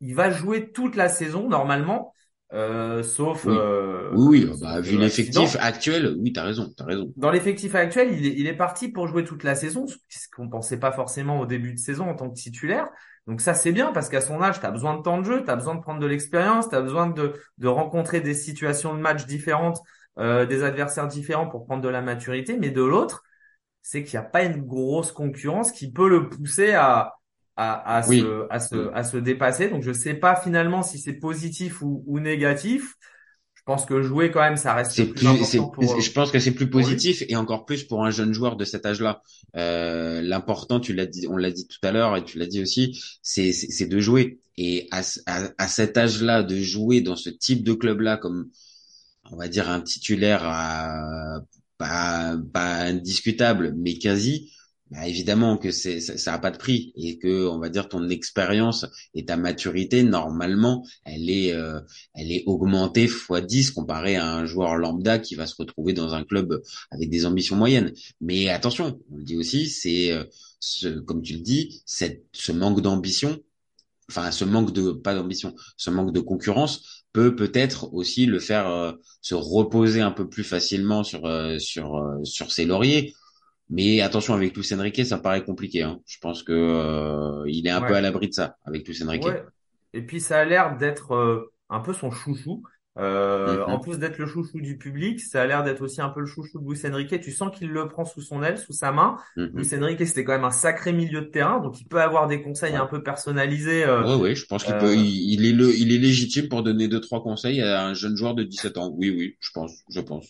il 0.00 0.14
va 0.14 0.30
jouer 0.30 0.72
toute 0.72 0.96
la 0.96 1.08
saison 1.08 1.48
normalement, 1.48 2.14
euh, 2.52 3.02
sauf 3.02 3.44
Oui. 3.46 3.56
euh, 3.56 4.10
oui, 4.14 4.46
oui, 4.50 4.58
bah, 4.60 4.80
vu 4.80 4.96
l'effectif 4.96 5.56
actuel, 5.60 6.16
oui, 6.18 6.32
t'as 6.32 6.44
raison, 6.44 6.72
t'as 6.76 6.84
raison. 6.84 7.12
Dans 7.16 7.30
l'effectif 7.30 7.74
actuel, 7.74 8.12
il 8.12 8.26
est, 8.26 8.34
il 8.38 8.46
est 8.46 8.56
parti 8.56 8.88
pour 8.88 9.06
jouer 9.08 9.24
toute 9.24 9.42
la 9.44 9.54
saison, 9.54 9.86
ce 9.86 10.28
qu'on 10.34 10.48
pensait 10.48 10.78
pas 10.78 10.92
forcément 10.92 11.40
au 11.40 11.46
début 11.46 11.72
de 11.74 11.78
saison 11.78 12.08
en 12.08 12.14
tant 12.14 12.28
que 12.30 12.34
titulaire. 12.34 12.88
Donc 13.26 13.40
ça, 13.40 13.54
c'est 13.54 13.72
bien 13.72 13.92
parce 13.92 14.08
qu'à 14.08 14.20
son 14.20 14.40
âge, 14.40 14.60
tu 14.60 14.66
as 14.66 14.70
besoin 14.70 14.96
de 14.96 15.02
temps 15.02 15.18
de 15.18 15.24
jeu, 15.24 15.44
tu 15.44 15.50
as 15.50 15.56
besoin 15.56 15.74
de 15.74 15.80
prendre 15.80 16.00
de 16.00 16.06
l'expérience, 16.06 16.68
tu 16.68 16.76
as 16.76 16.80
besoin 16.80 17.08
de, 17.08 17.34
de 17.58 17.68
rencontrer 17.68 18.20
des 18.20 18.34
situations 18.34 18.94
de 18.94 19.00
match 19.00 19.26
différentes, 19.26 19.78
euh, 20.18 20.46
des 20.46 20.62
adversaires 20.62 21.08
différents 21.08 21.48
pour 21.48 21.66
prendre 21.66 21.82
de 21.82 21.88
la 21.88 22.00
maturité. 22.00 22.56
Mais 22.56 22.70
de 22.70 22.82
l'autre, 22.82 23.22
c'est 23.82 24.04
qu'il 24.04 24.18
n'y 24.18 24.24
a 24.26 24.28
pas 24.28 24.44
une 24.44 24.62
grosse 24.64 25.12
concurrence 25.12 25.72
qui 25.72 25.92
peut 25.92 26.08
le 26.08 26.28
pousser 26.28 26.72
à, 26.74 27.17
à, 27.58 27.96
à, 27.96 28.02
Oui. 28.08 28.20
se, 28.20 28.46
à, 28.50 28.60
se, 28.60 28.92
à 28.94 29.02
se 29.04 29.16
dépasser. 29.16 29.68
Donc 29.68 29.82
je 29.82 29.92
sais 29.92 30.14
pas 30.14 30.36
finalement 30.36 30.82
si 30.82 30.98
c'est 30.98 31.14
positif 31.14 31.82
ou, 31.82 32.04
ou 32.06 32.20
négatif. 32.20 32.94
Je 33.54 33.62
pense 33.64 33.84
que 33.84 34.00
jouer 34.00 34.30
quand 34.30 34.40
même, 34.40 34.56
ça 34.56 34.72
reste 34.72 34.94
plus 34.94 35.10
plus, 35.12 35.26
important 35.26 35.68
pour, 35.68 35.92
euh, 35.92 36.00
je 36.00 36.10
pense 36.12 36.30
que 36.30 36.38
c'est 36.38 36.52
plus 36.52 36.70
positif 36.70 37.22
et 37.28 37.36
encore 37.36 37.66
plus 37.66 37.84
pour 37.84 38.04
un 38.06 38.10
jeune 38.10 38.32
joueur 38.32 38.56
de 38.56 38.64
cet 38.64 38.86
âge-là. 38.86 39.22
Euh, 39.56 40.22
l'important, 40.22 40.80
tu 40.80 40.94
l'as 40.94 41.04
dit, 41.04 41.26
on 41.28 41.36
l'a 41.36 41.50
dit 41.50 41.66
tout 41.66 41.78
à 41.82 41.92
l'heure 41.92 42.16
et 42.16 42.24
tu 42.24 42.38
l'as 42.38 42.46
dit 42.46 42.62
aussi, 42.62 42.98
c'est, 43.22 43.52
de 43.86 44.00
jouer. 44.00 44.38
Et 44.56 44.88
à, 44.90 45.02
à, 45.26 45.50
à 45.58 45.68
cet 45.68 45.98
âge-là, 45.98 46.42
de 46.42 46.56
jouer 46.56 47.02
dans 47.02 47.16
ce 47.16 47.28
type 47.28 47.62
de 47.62 47.74
club-là, 47.74 48.16
comme 48.16 48.48
on 49.30 49.36
va 49.36 49.48
dire 49.48 49.68
un 49.68 49.80
titulaire 49.80 50.40
à- 50.44 51.40
pas, 51.76 52.36
pas 52.52 52.78
indiscutable, 52.84 53.74
mais 53.76 53.98
quasi, 53.98 54.50
bah 54.90 55.06
évidemment 55.06 55.58
que 55.58 55.70
ça, 55.70 56.00
ça 56.00 56.34
a 56.34 56.38
pas 56.38 56.50
de 56.50 56.56
prix 56.56 56.92
et 56.96 57.18
que 57.18 57.46
on 57.46 57.58
va 57.58 57.68
dire 57.68 57.88
ton 57.88 58.08
expérience 58.08 58.86
et 59.14 59.26
ta 59.26 59.36
maturité 59.36 60.02
normalement, 60.02 60.86
elle 61.04 61.28
est, 61.28 61.52
euh, 61.52 61.80
elle 62.14 62.32
est 62.32 62.44
augmentée 62.46 63.06
fois 63.06 63.42
10 63.42 63.72
comparé 63.72 64.16
à 64.16 64.34
un 64.34 64.46
joueur 64.46 64.76
lambda 64.76 65.18
qui 65.18 65.34
va 65.34 65.46
se 65.46 65.54
retrouver 65.58 65.92
dans 65.92 66.14
un 66.14 66.24
club 66.24 66.62
avec 66.90 67.10
des 67.10 67.26
ambitions 67.26 67.56
moyennes. 67.56 67.92
Mais 68.22 68.48
attention, 68.48 68.98
on 69.12 69.16
le 69.16 69.24
dit 69.24 69.36
aussi, 69.36 69.68
c'est 69.68 70.10
euh, 70.12 70.24
ce, 70.58 70.88
comme 71.00 71.20
tu 71.22 71.34
le 71.34 71.40
dis, 71.40 71.82
cette, 71.84 72.24
ce 72.32 72.52
manque 72.52 72.80
d'ambition, 72.80 73.38
enfin 74.08 74.30
ce 74.30 74.44
manque 74.44 74.72
de 74.72 74.92
pas 74.92 75.14
d'ambition, 75.14 75.54
ce 75.76 75.90
manque 75.90 76.12
de 76.12 76.20
concurrence 76.20 77.04
peut 77.12 77.36
peut-être 77.36 77.92
aussi 77.92 78.24
le 78.24 78.38
faire 78.38 78.68
euh, 78.68 78.92
se 79.20 79.34
reposer 79.34 80.00
un 80.00 80.12
peu 80.12 80.28
plus 80.30 80.44
facilement 80.44 81.04
sur 81.04 81.28
sur 81.58 82.18
sur 82.24 82.52
ses 82.52 82.64
lauriers. 82.64 83.14
Mais 83.70 84.00
attention 84.00 84.34
avec 84.34 84.56
Luis 84.56 84.66
Enrique, 84.74 85.04
ça 85.04 85.18
paraît 85.18 85.44
compliqué. 85.44 85.82
Hein. 85.82 86.00
Je 86.06 86.18
pense 86.20 86.42
que 86.42 86.52
euh, 86.52 87.44
il 87.46 87.66
est 87.66 87.70
un 87.70 87.82
Ouais. 87.82 87.88
peu 87.88 87.94
à 87.94 88.00
l'abri 88.00 88.28
de 88.28 88.34
ça 88.34 88.56
avec 88.64 88.86
Luis 88.88 89.02
Enrique. 89.04 89.24
Ouais. 89.26 89.42
Et 89.92 90.02
puis 90.02 90.20
ça 90.20 90.38
a 90.40 90.44
l'air 90.44 90.76
d'être 90.76 91.12
euh, 91.14 91.52
un 91.68 91.80
peu 91.80 91.92
son 91.92 92.10
chouchou. 92.10 92.62
Euh, 92.98 93.64
Mhm. 93.66 93.72
En 93.74 93.78
plus 93.78 93.98
d'être 93.98 94.18
le 94.18 94.26
chouchou 94.26 94.60
du 94.60 94.76
public, 94.76 95.20
ça 95.20 95.42
a 95.42 95.46
l'air 95.46 95.62
d'être 95.62 95.82
aussi 95.82 96.00
un 96.00 96.08
peu 96.08 96.18
le 96.20 96.26
chouchou 96.26 96.58
de 96.58 96.64
Luis 96.68 96.80
Enrique. 96.90 97.20
Tu 97.20 97.30
sens 97.30 97.56
qu'il 97.56 97.68
le 97.70 97.86
prend 97.88 98.04
sous 98.04 98.22
son 98.22 98.42
aile, 98.42 98.58
sous 98.58 98.72
sa 98.72 98.90
main. 98.90 99.16
Luis 99.36 99.68
Enrique, 99.74 100.04
c'était 100.04 100.24
quand 100.24 100.32
même 100.32 100.44
un 100.44 100.50
sacré 100.50 100.92
milieu 100.92 101.20
de 101.20 101.26
terrain, 101.26 101.60
donc 101.60 101.80
il 101.80 101.86
peut 101.86 102.00
avoir 102.00 102.26
des 102.26 102.42
conseils 102.42 102.72
Ouais. 102.72 102.78
un 102.78 102.86
peu 102.86 103.02
personnalisés. 103.02 103.84
euh, 103.84 104.02
Ouais, 104.16 104.20
ouais, 104.20 104.34
je 104.34 104.46
pense 104.46 104.64
qu'il 104.64 104.74
euh, 104.74 104.80
peut, 104.80 104.94
il, 104.96 105.32
il 105.34 105.46
est 105.46 105.52
le, 105.52 105.72
il 105.78 105.92
est 105.92 105.98
légitime 105.98 106.48
pour 106.48 106.62
donner 106.64 106.88
deux, 106.88 107.00
trois 107.00 107.22
conseils 107.22 107.60
à 107.62 107.84
un 107.86 107.94
jeune 107.94 108.16
joueur 108.16 108.34
de 108.34 108.42
17 108.42 108.78
ans. 108.78 108.90
Oui, 108.96 109.10
oui, 109.10 109.36
je 109.40 109.50
pense, 109.52 109.72
je 109.90 110.00
pense. 110.00 110.26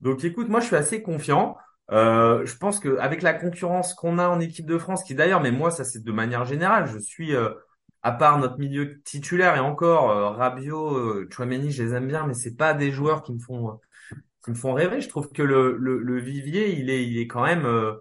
Donc 0.00 0.24
écoute, 0.24 0.48
moi 0.48 0.60
je 0.60 0.66
suis 0.66 0.76
assez 0.76 1.02
confiant. 1.02 1.56
Euh, 1.90 2.46
je 2.46 2.56
pense 2.56 2.78
que 2.80 2.96
avec 2.98 3.22
la 3.22 3.34
concurrence 3.34 3.92
qu'on 3.94 4.18
a 4.18 4.28
en 4.28 4.40
équipe 4.40 4.66
de 4.66 4.78
France, 4.78 5.02
qui 5.04 5.14
d'ailleurs, 5.14 5.40
mais 5.40 5.50
moi 5.50 5.70
ça 5.70 5.84
c'est 5.84 6.02
de 6.02 6.12
manière 6.12 6.44
générale, 6.44 6.86
je 6.88 6.98
suis 6.98 7.34
euh, 7.34 7.50
à 8.02 8.12
part 8.12 8.38
notre 8.38 8.58
milieu 8.58 9.02
titulaire 9.02 9.56
et 9.56 9.60
encore 9.60 10.10
euh, 10.10 10.30
Rabiot, 10.30 10.96
euh, 10.96 11.28
Tchouaméni, 11.30 11.70
je 11.70 11.82
les 11.82 11.94
aime 11.94 12.08
bien, 12.08 12.26
mais 12.26 12.34
c'est 12.34 12.56
pas 12.56 12.72
des 12.74 12.90
joueurs 12.92 13.22
qui 13.22 13.32
me 13.34 13.38
font 13.40 13.78
qui 14.44 14.50
me 14.50 14.56
font 14.56 14.74
rêver. 14.74 15.00
Je 15.00 15.08
trouve 15.08 15.30
que 15.32 15.42
le 15.42 15.76
le, 15.78 15.98
le 16.00 16.20
vivier 16.20 16.78
il 16.78 16.90
est 16.90 17.06
il 17.06 17.18
est 17.18 17.26
quand 17.28 17.44
même 17.44 17.66
euh, 17.66 17.94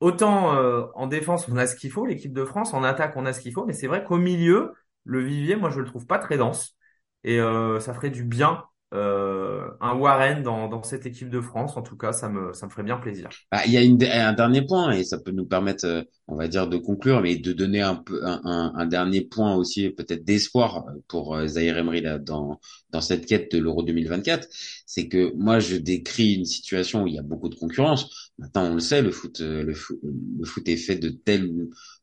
autant 0.00 0.50
en 0.94 1.06
défense 1.08 1.48
on 1.48 1.56
a 1.56 1.66
ce 1.66 1.76
qu'il 1.76 1.90
faut, 1.90 2.06
l'équipe 2.06 2.32
de 2.32 2.44
France, 2.44 2.74
en 2.74 2.84
attaque 2.84 3.16
on 3.16 3.26
a 3.26 3.32
ce 3.32 3.40
qu'il 3.40 3.52
faut, 3.52 3.66
mais 3.66 3.72
c'est 3.74 3.86
vrai 3.88 4.04
qu'au 4.04 4.18
milieu, 4.18 4.74
le 5.04 5.20
vivier, 5.24 5.56
moi 5.56 5.70
je 5.70 5.80
le 5.80 5.86
trouve 5.86 6.06
pas 6.06 6.18
très 6.18 6.36
dense 6.38 6.76
et 7.24 7.38
ça 7.80 7.94
ferait 7.94 8.10
du 8.10 8.24
bien 8.24 8.64
euh, 8.94 9.70
un 9.80 9.94
Warren 9.96 10.42
dans, 10.42 10.68
dans 10.68 10.82
cette 10.82 11.06
équipe 11.06 11.30
de 11.30 11.40
France. 11.40 11.76
En 11.76 11.82
tout 11.82 11.96
cas, 11.96 12.12
ça 12.12 12.28
me 12.28 12.52
ça 12.52 12.66
me 12.66 12.70
ferait 12.70 12.82
bien 12.84 12.98
plaisir. 12.98 13.32
Bah, 13.50 13.62
il 13.66 13.72
y 13.72 13.76
a 13.78 13.82
une, 13.82 14.02
un 14.04 14.32
dernier 14.34 14.62
point 14.66 14.90
et 14.92 15.04
ça 15.04 15.18
peut 15.18 15.30
nous 15.30 15.46
permettre, 15.46 15.86
euh, 15.86 16.02
on 16.28 16.36
va 16.36 16.46
dire, 16.48 16.68
de 16.68 16.76
conclure, 16.76 17.20
mais 17.22 17.36
de 17.36 17.52
donner 17.52 17.80
un 17.80 17.94
peu 17.96 18.24
un, 18.24 18.40
un, 18.44 18.72
un 18.74 18.86
dernier 18.86 19.22
point 19.22 19.54
aussi 19.56 19.88
peut-être 19.90 20.24
d'espoir 20.24 20.84
pour 21.08 21.34
euh, 21.34 21.46
Zahir 21.46 21.78
Emery 21.78 22.00
là 22.02 22.18
dans 22.18 22.60
dans 22.90 23.00
cette 23.00 23.26
quête 23.26 23.50
de 23.52 23.58
l'Euro 23.58 23.82
2024. 23.82 24.46
C'est 24.86 25.08
que 25.08 25.32
moi 25.36 25.58
je 25.60 25.76
décris 25.76 26.34
une 26.34 26.44
situation 26.44 27.02
où 27.04 27.06
il 27.06 27.14
y 27.14 27.18
a 27.18 27.22
beaucoup 27.22 27.48
de 27.48 27.54
concurrence. 27.54 28.30
Maintenant 28.38 28.64
on 28.70 28.74
le 28.74 28.80
sait, 28.80 29.02
le 29.02 29.10
foot 29.10 29.40
euh, 29.40 29.62
le 29.62 29.74
foot, 29.74 29.98
le 30.02 30.44
foot 30.44 30.68
est 30.68 30.76
fait 30.76 30.96
de 30.96 31.08
telles 31.10 31.50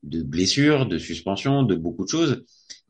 de 0.03 0.21
blessures, 0.23 0.85
de 0.87 0.97
suspensions, 0.97 1.63
de 1.63 1.75
beaucoup 1.75 2.03
de 2.05 2.09
choses. 2.09 2.43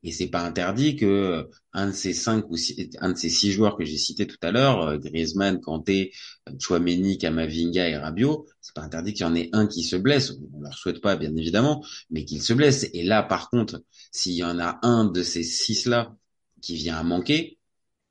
Et 0.04 0.12
c'est 0.12 0.28
pas 0.28 0.44
interdit 0.44 0.96
que 0.96 1.06
euh, 1.06 1.44
un 1.74 1.88
de 1.88 1.92
ces 1.92 2.14
cinq 2.14 2.50
ou 2.50 2.58
six, 2.58 2.90
un 3.00 3.12
de 3.14 3.18
ces 3.18 3.30
six 3.30 3.52
joueurs 3.52 3.76
que 3.76 3.84
j'ai 3.86 3.98
cités 3.98 4.28
tout 4.28 4.38
à 4.44 4.52
l'heure, 4.52 4.82
euh, 4.88 4.98
Griezmann, 4.98 5.60
Kanté, 5.60 6.14
Chouameni, 6.60 7.18
Kamavinga 7.18 7.90
et 7.90 7.98
Rabiot, 7.98 8.48
c'est 8.62 8.76
pas 8.76 8.82
interdit 8.82 9.14
qu'il 9.14 9.26
y 9.26 9.30
en 9.30 9.36
ait 9.36 9.50
un 9.54 9.68
qui 9.68 9.84
se 9.84 9.96
blesse. 9.96 10.34
On 10.54 10.62
leur 10.62 10.74
souhaite 10.78 11.02
pas, 11.02 11.16
bien 11.16 11.36
évidemment, 11.36 11.84
mais 12.10 12.26
qu'il 12.26 12.42
se 12.42 12.54
blesse. 12.54 12.88
Et 12.94 13.04
là, 13.04 13.24
par 13.24 13.50
contre, 13.50 13.84
s'il 14.12 14.34
y 14.34 14.44
en 14.44 14.60
a 14.60 14.80
un 14.84 15.06
de 15.06 15.24
ces 15.24 15.44
six 15.44 15.86
là 15.86 16.16
qui 16.62 16.76
vient 16.76 16.98
à 16.98 17.04
manquer, 17.04 17.58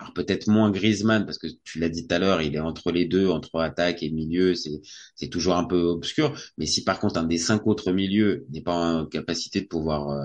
alors 0.00 0.12
peut-être 0.12 0.48
moins 0.48 0.70
Griezmann 0.70 1.24
parce 1.24 1.38
que 1.38 1.46
tu 1.62 1.78
l'as 1.78 1.88
dit 1.88 2.06
tout 2.06 2.14
à 2.14 2.18
l'heure, 2.18 2.42
il 2.42 2.54
est 2.56 2.60
entre 2.60 2.90
les 2.90 3.04
deux, 3.06 3.28
entre 3.28 3.60
attaque 3.60 4.02
et 4.02 4.10
milieu, 4.10 4.54
c'est 4.54 4.82
c'est 5.14 5.28
toujours 5.28 5.56
un 5.56 5.64
peu 5.64 5.80
obscur. 5.82 6.36
Mais 6.58 6.66
si 6.66 6.82
par 6.84 6.98
contre 7.00 7.18
un 7.18 7.24
des 7.24 7.38
cinq 7.38 7.66
autres 7.66 7.92
milieux 7.92 8.46
n'est 8.50 8.62
pas 8.62 8.74
en 8.74 9.06
capacité 9.06 9.60
de 9.60 9.66
pouvoir 9.66 10.10
euh, 10.10 10.24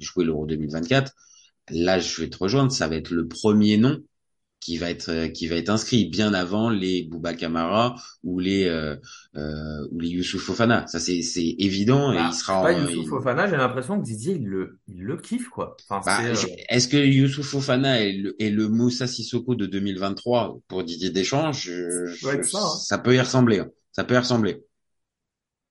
jouer 0.00 0.24
l'Euro 0.24 0.46
2024, 0.46 1.12
là 1.70 2.00
je 2.00 2.22
vais 2.22 2.30
te 2.30 2.38
rejoindre, 2.38 2.72
ça 2.72 2.88
va 2.88 2.96
être 2.96 3.10
le 3.10 3.28
premier 3.28 3.76
nom 3.76 4.00
qui 4.64 4.78
va 4.78 4.90
être 4.90 5.10
euh, 5.10 5.28
qui 5.28 5.46
va 5.48 5.56
être 5.56 5.68
inscrit 5.70 6.06
bien 6.06 6.34
avant 6.34 6.70
les 6.70 7.04
Bouba 7.04 7.34
Kamara 7.34 7.96
ou 8.22 8.40
les 8.40 8.64
euh, 8.66 8.96
euh, 9.36 9.86
ou 9.92 10.00
les 10.00 10.08
Youssouf 10.10 10.42
Fofana. 10.42 10.86
Ça 10.88 11.00
c'est 11.00 11.22
c'est 11.22 11.56
évident 11.58 12.12
et 12.12 12.20
Bah, 12.20 12.24
il 12.24 12.32
sera 12.34 12.58
pas 12.60 12.72
en- 12.72 12.72
Youssouf 12.72 13.06
il- 13.06 13.08
Fofana, 13.08 13.46
j'ai 13.48 13.56
l'impression 13.56 13.98
que 13.98 14.04
Didier 14.04 14.34
il 14.34 14.46
le 14.48 14.78
il 14.86 15.02
le 15.02 15.16
kiffe 15.16 15.48
quoi. 15.48 15.82
Enfin 15.88 16.04
Bah, 16.04 16.22
euh, 16.30 16.46
est-ce 16.68 16.88
que 16.88 16.96
Youssouf 16.98 17.46
Fofana 17.46 18.00
est 18.02 18.12
le, 18.12 18.36
est 18.42 18.50
le 18.50 18.68
Moussa 18.68 19.06
Sissoko 19.06 19.54
de 19.54 19.64
2023 19.66 20.58
pour 20.68 20.84
Didier 20.84 21.10
Deschamps? 21.10 21.52
Je, 21.52 22.14
Ça 22.20 22.32
je- 22.42 22.42
hein. 22.54 22.86
ça 22.86 22.98
peut 22.98 23.14
y 23.14 23.20
ressembler. 23.20 23.60
hein. 23.60 23.70
Ça 23.92 24.04
peut 24.04 24.14
y 24.14 24.18
ressembler. 24.18 24.62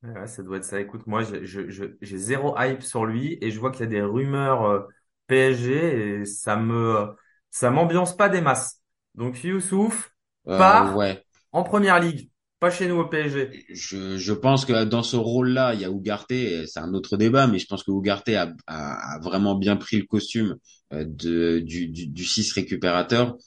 Ouais, 0.04 0.28
ça 0.28 0.44
doit 0.44 0.58
être 0.58 0.66
ça. 0.66 0.80
Écoute, 0.82 1.08
moi, 1.08 1.24
j'ai 1.24 1.46
je, 1.46 1.70
je, 1.70 1.86
j'ai 2.02 2.18
zéro 2.18 2.56
hype 2.60 2.84
sur 2.84 3.06
lui 3.06 3.38
et 3.42 3.52
je 3.52 3.60
vois 3.60 3.72
qu'il 3.72 3.82
y 3.82 3.84
a 3.84 3.88
des 3.88 4.02
rumeurs 4.02 4.64
euh, 4.66 4.82
PSG 5.28 6.20
et 6.22 6.26
ça 6.26 6.58
me 6.58 7.16
ça 7.52 7.70
m'ambiance 7.72 8.16
pas 8.18 8.28
des 8.28 8.42
masses. 8.42 8.82
Donc 9.16 9.44
Youssouf 9.44 10.16
Euh, 10.48 10.56
part 10.56 10.96
ouais. 10.96 11.24
en 11.52 11.64
première 11.64 12.00
ligue, 12.00 12.30
pas 12.60 12.72
chez 12.72 12.88
nous 12.88 12.98
au 13.00 13.06
PSG. 13.08 13.56
Je, 13.70 14.18
je 14.18 14.34
pense 14.34 14.66
que 14.66 14.84
dans 14.84 15.04
ce 15.04 15.16
rôle-là, 15.16 15.74
il 15.74 15.82
y 15.82 15.86
a 15.86 15.92
Ougarté, 15.92 16.66
c'est 16.68 16.80
un 16.80 16.94
autre 16.94 17.18
débat, 17.18 17.48
mais 17.48 17.60
je 17.60 17.66
pense 17.66 17.84
que 17.84 17.92
Ougarté 17.92 18.36
a, 18.36 18.54
a, 18.68 19.16
a 19.16 19.20
vraiment 19.20 19.56
bien 19.56 19.76
pris 19.78 19.98
le 19.98 20.06
costume 20.06 20.58
euh, 20.94 21.06
de, 21.08 21.60
du, 21.60 21.88
du, 21.88 22.08
du 22.08 22.26
6 22.26 22.52
récupérateur. 22.54 23.38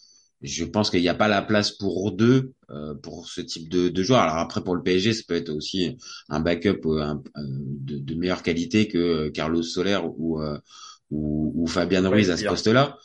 Je 0.42 0.64
pense 0.64 0.90
qu'il 0.90 1.00
n'y 1.00 1.08
a 1.08 1.14
pas 1.14 1.28
la 1.28 1.42
place 1.42 1.70
pour 1.72 2.12
deux 2.12 2.52
euh, 2.70 2.94
pour 2.94 3.28
ce 3.28 3.40
type 3.40 3.68
de, 3.68 3.88
de 3.88 4.02
joueur. 4.02 4.20
Alors 4.20 4.36
après, 4.36 4.62
pour 4.62 4.74
le 4.74 4.82
PSG, 4.82 5.12
ça 5.14 5.22
peut 5.26 5.34
être 5.34 5.50
aussi 5.50 5.96
un 6.28 6.40
backup 6.40 6.80
euh, 6.86 7.02
un- 7.02 7.22
de, 7.36 7.98
de 7.98 8.14
meilleure 8.14 8.42
qualité 8.42 8.88
que 8.88 9.28
Carlos 9.30 9.62
Soler 9.62 9.98
ou, 10.16 10.40
euh, 10.42 10.58
ou, 11.10 11.52
ou 11.54 11.66
Fabian 11.66 12.08
Ruiz 12.10 12.30
à 12.30 12.36
ce 12.36 12.44
poste-là. 12.44 12.98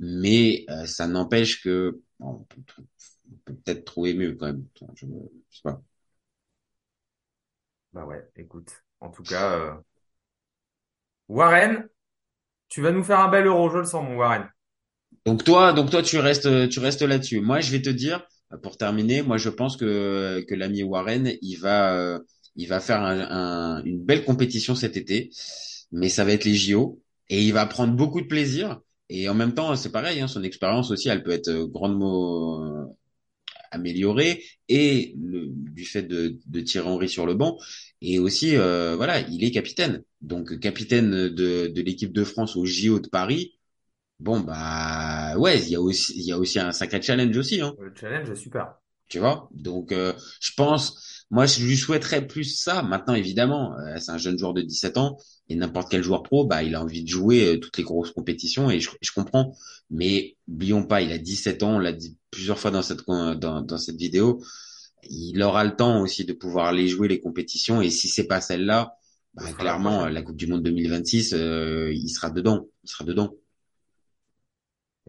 Mais 0.00 0.64
euh, 0.70 0.86
ça 0.86 1.06
n'empêche 1.06 1.62
que 1.62 2.00
on 2.20 2.38
peut, 2.44 2.62
peut-être 3.44 3.84
trouver 3.84 4.14
mieux 4.14 4.34
quand 4.34 4.46
même. 4.46 4.66
Je, 4.94 5.06
je 5.06 5.56
sais 5.56 5.62
pas. 5.62 5.82
Bah 7.92 8.04
ouais, 8.06 8.26
écoute. 8.36 8.82
En 9.00 9.10
tout 9.10 9.24
cas, 9.24 9.52
euh, 9.58 9.74
Warren, 11.28 11.88
tu 12.68 12.82
vas 12.82 12.92
nous 12.92 13.04
faire 13.04 13.20
un 13.20 13.28
bel 13.28 13.46
euro, 13.46 13.70
je 13.70 13.78
le 13.78 13.84
sens, 13.84 14.04
mon 14.04 14.16
Warren. 14.16 14.50
Donc 15.26 15.44
toi, 15.44 15.72
donc 15.72 15.90
toi, 15.90 16.02
tu 16.02 16.18
restes, 16.18 16.68
tu 16.70 16.78
restes 16.80 17.02
là-dessus. 17.02 17.40
Moi, 17.40 17.60
je 17.60 17.70
vais 17.72 17.82
te 17.82 17.90
dire, 17.90 18.26
pour 18.62 18.76
terminer, 18.78 19.22
moi, 19.22 19.36
je 19.38 19.48
pense 19.50 19.76
que 19.76 20.44
que 20.48 20.54
l'ami 20.54 20.82
Warren, 20.82 21.32
il 21.42 21.56
va, 21.56 21.94
euh, 21.94 22.18
il 22.56 22.68
va 22.68 22.80
faire 22.80 23.02
un, 23.02 23.20
un- 23.78 23.84
une 23.84 24.02
belle 24.04 24.24
compétition 24.24 24.74
cet 24.74 24.96
été, 24.96 25.30
mais 25.92 26.08
ça 26.08 26.24
va 26.24 26.32
être 26.32 26.44
les 26.44 26.54
JO 26.54 27.02
et 27.28 27.42
il 27.44 27.52
va 27.52 27.66
prendre 27.66 27.94
beaucoup 27.94 28.20
de 28.20 28.26
plaisir. 28.26 28.80
Et 29.10 29.28
en 29.28 29.34
même 29.34 29.54
temps, 29.54 29.74
c'est 29.76 29.92
pareil, 29.92 30.20
hein, 30.20 30.28
son 30.28 30.42
expérience 30.42 30.90
aussi, 30.90 31.08
elle 31.08 31.22
peut 31.22 31.30
être 31.32 31.48
euh, 31.48 31.66
grandement 31.66 32.64
euh, 32.64 32.84
améliorée 33.70 34.44
et 34.68 35.14
le, 35.20 35.48
du 35.50 35.84
fait 35.84 36.02
de, 36.02 36.38
de 36.46 36.60
Thierry 36.60 36.88
Henry 36.88 37.08
sur 37.08 37.26
le 37.26 37.34
banc. 37.34 37.58
Et 38.02 38.18
aussi, 38.18 38.56
euh, 38.56 38.96
voilà, 38.96 39.20
il 39.20 39.44
est 39.44 39.50
capitaine. 39.52 40.04
Donc 40.22 40.58
capitaine 40.60 41.10
de, 41.10 41.68
de 41.68 41.82
l'équipe 41.82 42.12
de 42.12 42.24
France 42.24 42.56
aux 42.56 42.66
JO 42.66 43.00
de 43.00 43.08
Paris. 43.08 43.54
Bon 44.20 44.40
bah 44.40 45.36
ouais, 45.38 45.60
il 45.62 45.68
y 45.70 45.76
a 45.76 45.80
aussi 45.82 46.14
il 46.16 46.24
y 46.24 46.32
a 46.32 46.38
aussi 46.38 46.58
un 46.60 46.72
sacré 46.72 47.02
challenge 47.02 47.36
aussi 47.36 47.60
hein, 47.60 47.76
Le 47.78 47.94
challenge 47.94 48.28
est 48.28 48.36
super. 48.36 48.76
tu 49.08 49.18
vois? 49.18 49.48
Donc 49.52 49.92
euh, 49.92 50.12
je 50.40 50.52
pense 50.56 51.07
moi 51.30 51.46
je 51.46 51.64
lui 51.64 51.76
souhaiterais 51.76 52.26
plus 52.26 52.44
ça. 52.44 52.82
Maintenant 52.82 53.14
évidemment, 53.14 53.76
euh, 53.78 53.96
c'est 53.98 54.10
un 54.10 54.18
jeune 54.18 54.38
joueur 54.38 54.54
de 54.54 54.62
17 54.62 54.96
ans 54.98 55.18
et 55.48 55.56
n'importe 55.56 55.90
quel 55.90 56.02
joueur 56.02 56.22
pro, 56.22 56.46
bah 56.46 56.62
il 56.62 56.74
a 56.74 56.82
envie 56.82 57.02
de 57.04 57.08
jouer 57.08 57.54
euh, 57.56 57.58
toutes 57.58 57.76
les 57.78 57.84
grosses 57.84 58.12
compétitions 58.12 58.70
et 58.70 58.80
je, 58.80 58.90
je 59.00 59.12
comprends. 59.12 59.54
Mais 59.90 60.36
oublions 60.48 60.84
pas, 60.84 61.02
il 61.02 61.12
a 61.12 61.18
17 61.18 61.62
ans, 61.62 61.76
on 61.76 61.78
l'a 61.78 61.92
dit 61.92 62.16
plusieurs 62.30 62.58
fois 62.58 62.70
dans 62.70 62.82
cette 62.82 63.06
dans 63.06 63.62
dans 63.62 63.78
cette 63.78 63.96
vidéo, 63.96 64.42
il 65.10 65.42
aura 65.42 65.64
le 65.64 65.76
temps 65.76 66.00
aussi 66.02 66.24
de 66.24 66.32
pouvoir 66.32 66.66
aller 66.66 66.88
jouer 66.88 67.08
les 67.08 67.20
compétitions 67.20 67.80
et 67.82 67.90
si 67.90 68.08
c'est 68.08 68.26
pas 68.26 68.40
celle-là, 68.40 68.94
bah, 69.34 69.44
clairement 69.52 69.98
prochaine. 69.98 70.14
la 70.14 70.22
Coupe 70.22 70.36
du 70.36 70.46
monde 70.46 70.62
2026 70.62 71.34
euh, 71.34 71.92
il 71.92 72.08
sera 72.08 72.30
dedans, 72.30 72.68
il 72.84 72.90
sera 72.90 73.04
dedans. 73.04 73.34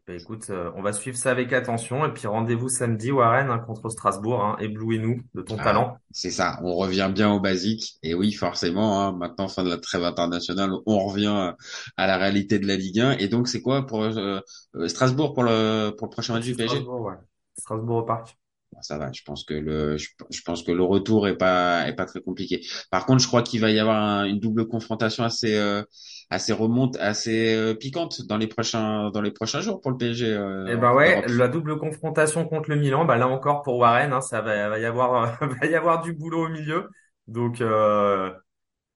Ben, 0.09 0.19
écoute, 0.19 0.47
euh, 0.49 0.71
on 0.75 0.81
va 0.81 0.91
suivre 0.91 1.15
ça 1.15 1.29
avec 1.29 1.53
attention 1.53 2.03
et 2.03 2.11
puis 2.11 2.25
rendez-vous 2.25 2.67
samedi, 2.67 3.11
Warren, 3.11 3.51
hein, 3.51 3.59
contre 3.59 3.89
Strasbourg. 3.89 4.43
Hein, 4.43 4.57
éblouis-nous 4.59 5.21
de 5.35 5.43
ton 5.43 5.55
Ah, 5.59 5.63
talent. 5.63 5.97
C'est 6.09 6.31
ça, 6.31 6.59
on 6.63 6.75
revient 6.75 7.11
bien 7.13 7.31
au 7.31 7.39
basique. 7.39 7.99
Et 8.01 8.15
oui, 8.15 8.31
forcément, 8.31 9.03
hein, 9.03 9.11
maintenant, 9.11 9.47
fin 9.47 9.63
de 9.63 9.69
la 9.69 9.77
trêve 9.77 10.03
internationale, 10.03 10.71
on 10.87 11.05
revient 11.05 11.27
euh, 11.27 11.51
à 11.95 12.07
la 12.07 12.17
réalité 12.17 12.57
de 12.57 12.65
la 12.65 12.75
Ligue 12.75 12.99
1. 12.99 13.11
Et 13.19 13.27
donc, 13.27 13.47
c'est 13.47 13.61
quoi 13.61 13.85
pour 13.85 14.01
euh, 14.01 14.39
euh, 14.77 14.87
Strasbourg 14.87 15.35
pour 15.35 15.43
le 15.43 15.91
pour 15.95 16.07
le 16.07 16.11
prochain 16.11 16.33
match 16.33 16.45
du 16.45 16.55
PSG? 16.55 16.77
Strasbourg, 16.77 17.01
ouais. 17.01 17.15
Strasbourg 17.55 17.97
au 17.97 18.03
parc. 18.03 18.35
Ça 18.81 18.97
va, 18.97 19.11
je 19.11 19.21
pense 19.23 19.43
que 19.43 19.53
le 19.53 19.97
je, 19.97 20.09
je 20.31 20.41
pense 20.41 20.63
que 20.63 20.71
le 20.71 20.83
retour 20.83 21.27
est 21.27 21.37
pas 21.37 21.87
est 21.87 21.93
pas 21.95 22.05
très 22.05 22.21
compliqué. 22.21 22.61
Par 22.91 23.05
contre, 23.05 23.21
je 23.21 23.27
crois 23.27 23.43
qu'il 23.43 23.59
va 23.61 23.71
y 23.71 23.79
avoir 23.79 23.97
un- 24.01 24.25
une 24.25 24.39
double 24.39 24.67
confrontation 24.67 25.23
assez 25.23 25.55
euh, 25.55 25.83
assez 26.29 26.53
remonte, 26.53 26.97
assez 26.97 27.53
euh, 27.55 27.73
piquante 27.75 28.21
dans 28.27 28.37
les 28.37 28.47
prochains 28.47 29.11
dans 29.11 29.21
les 29.21 29.31
prochains 29.31 29.61
jours 29.61 29.81
pour 29.81 29.91
le 29.91 29.97
PSG. 29.97 30.27
euh, 30.33 30.71
Eh 30.71 30.75
en 30.75 30.77
ben 30.77 30.93
ouais, 30.93 31.21
la 31.25 31.47
double 31.47 31.77
confrontation 31.79 32.45
contre 32.47 32.69
le 32.69 32.75
Milan, 32.75 33.05
bah 33.05 33.17
là 33.17 33.27
encore 33.27 33.61
pour 33.63 33.77
Warren, 33.77 34.13
hein, 34.13 34.21
ça 34.21 34.41
va, 34.41 34.69
va 34.69 34.77
y 34.79 34.85
avoir, 34.85 35.37
va 35.61 35.65
y 35.65 35.73
avoir 35.75 36.01
du 36.01 36.13
boulot 36.13 36.45
au 36.45 36.49
milieu. 36.49 36.89
Donc 37.27 37.61
euh, 37.61 38.31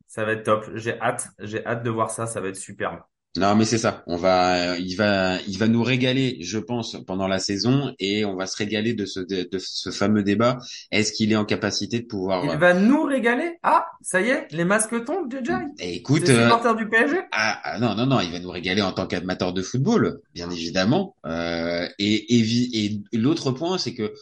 ça 0.07 0.25
va 0.25 0.33
être 0.33 0.43
top. 0.45 0.65
J'ai 0.75 0.99
hâte, 1.01 1.29
j'ai 1.39 1.65
hâte 1.65 1.83
de 1.83 1.89
voir 1.91 2.11
ça, 2.11 2.27
ça 2.27 2.41
va 2.41 2.49
être 2.49 2.57
superbe. 2.57 3.01
Non, 3.35 3.55
mais 3.55 3.65
c'est 3.65 3.79
ça. 3.79 4.03
On 4.05 4.15
va, 4.15 4.77
il 4.77 4.95
va, 4.95 5.39
il 5.47 5.57
va 5.57 5.67
nous 5.67 5.81
régaler, 5.81 6.37
je 6.41 6.59
pense, 6.59 6.97
pendant 7.07 7.27
la 7.27 7.39
saison, 7.39 7.91
et 7.97 8.25
on 8.25 8.35
va 8.35 8.45
se 8.45 8.55
régaler 8.57 8.93
de 8.93 9.05
ce, 9.07 9.19
de, 9.21 9.49
de 9.51 9.57
ce 9.59 9.89
fameux 9.89 10.21
débat. 10.21 10.59
Est-ce 10.91 11.11
qu'il 11.11 11.31
est 11.31 11.35
en 11.35 11.45
capacité 11.45 11.99
de 11.99 12.05
pouvoir 12.05 12.45
Il 12.45 12.59
va 12.59 12.75
nous 12.75 13.03
régaler? 13.03 13.57
Ah, 13.63 13.87
ça 14.01 14.21
y 14.21 14.29
est, 14.29 14.47
les 14.51 14.65
masques 14.65 15.03
tombent, 15.05 15.29
déjà. 15.31 15.61
Écoute, 15.79 16.27
C'est 16.27 16.33
euh, 16.33 16.43
supporter 16.43 16.75
du 16.75 16.87
PSG. 16.87 17.21
ah, 17.31 17.59
ah, 17.63 17.79
non, 17.79 17.95
non, 17.95 18.05
non, 18.05 18.19
il 18.19 18.31
va 18.31 18.39
nous 18.39 18.51
régaler 18.51 18.83
en 18.83 18.91
tant 18.91 19.07
qu'amateur 19.07 19.51
de 19.51 19.63
football, 19.63 20.21
bien 20.35 20.51
évidemment. 20.51 21.15
Euh, 21.25 21.87
et, 21.97 22.35
et, 22.37 23.01
et 23.11 23.17
l'autre 23.17 23.51
point, 23.51 23.79
c'est 23.79 23.95
que 23.95 24.13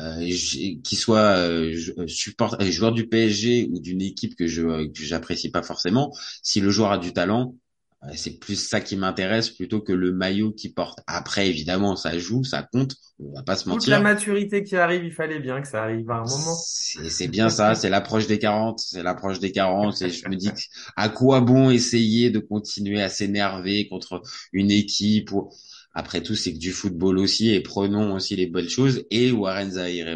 euh, 0.00 0.18
qu'il 0.20 0.98
soit 0.98 1.38
euh, 1.38 1.72
euh, 1.98 2.06
support, 2.06 2.56
euh, 2.60 2.70
joueur 2.70 2.92
du 2.92 3.06
PSG 3.08 3.68
ou 3.72 3.78
d'une 3.80 4.02
équipe 4.02 4.34
que 4.36 4.46
je 4.46 4.86
que 4.88 5.02
j'apprécie 5.02 5.50
pas 5.50 5.62
forcément, 5.62 6.12
si 6.42 6.60
le 6.60 6.68
joueur 6.70 6.92
a 6.92 6.98
du 6.98 7.12
talent, 7.14 7.54
euh, 7.54 7.65
c'est 8.14 8.38
plus 8.38 8.56
ça 8.56 8.80
qui 8.80 8.96
m'intéresse 8.96 9.50
plutôt 9.50 9.80
que 9.80 9.92
le 9.92 10.12
maillot 10.12 10.52
qu'il 10.52 10.74
porte. 10.74 11.00
Après, 11.06 11.48
évidemment, 11.48 11.96
ça 11.96 12.18
joue, 12.18 12.44
ça 12.44 12.62
compte, 12.62 12.96
on 13.18 13.32
va 13.34 13.42
pas 13.42 13.56
se 13.56 13.68
Toute 13.68 13.86
la 13.86 13.98
mentir. 13.98 14.00
maturité 14.00 14.64
qui 14.64 14.76
arrive, 14.76 15.04
il 15.04 15.12
fallait 15.12 15.38
bien 15.40 15.60
que 15.60 15.68
ça 15.68 15.82
arrive 15.84 16.10
à 16.10 16.16
un 16.16 16.26
moment. 16.26 16.56
C'est 17.08 17.28
bien 17.28 17.48
ça, 17.48 17.74
c'est 17.74 17.90
l'approche 17.90 18.26
des 18.26 18.38
40, 18.38 18.78
c'est 18.80 19.02
l'approche 19.02 19.38
des 19.40 19.52
40 19.52 20.00
et 20.02 20.10
je 20.10 20.28
me 20.28 20.36
dis 20.36 20.50
à 20.96 21.08
quoi 21.08 21.40
bon 21.40 21.70
essayer 21.70 22.30
de 22.30 22.38
continuer 22.38 23.02
à 23.02 23.08
s'énerver 23.08 23.88
contre 23.88 24.22
une 24.52 24.70
équipe 24.70 25.32
ou 25.32 25.50
après 25.92 26.22
tout 26.22 26.34
c'est 26.34 26.52
que 26.52 26.58
du 26.58 26.72
football 26.72 27.18
aussi 27.18 27.50
et 27.52 27.60
prenons 27.60 28.14
aussi 28.14 28.36
les 28.36 28.46
belles 28.46 28.68
choses 28.70 29.04
et 29.10 29.30
Warren 29.32 29.72
Zahir 29.72 30.08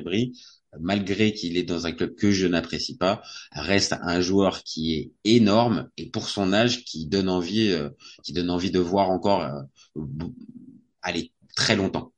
malgré 0.78 1.32
qu'il 1.32 1.56
est 1.56 1.62
dans 1.62 1.86
un 1.86 1.92
club 1.92 2.14
que 2.14 2.30
je 2.30 2.46
n'apprécie 2.46 2.96
pas, 2.96 3.22
reste 3.52 3.94
un 4.02 4.20
joueur 4.20 4.62
qui 4.62 4.94
est 4.94 5.12
énorme 5.24 5.88
et 5.96 6.08
pour 6.08 6.28
son 6.28 6.52
âge 6.52 6.84
qui 6.84 7.06
donne 7.06 7.28
envie, 7.28 7.70
euh, 7.70 7.90
qui 8.22 8.32
donne 8.32 8.50
envie 8.50 8.70
de 8.70 8.78
voir 8.78 9.10
encore, 9.10 9.42
euh, 9.42 9.62
allez, 11.02 11.32
très 11.56 11.76
longtemps. 11.76 12.12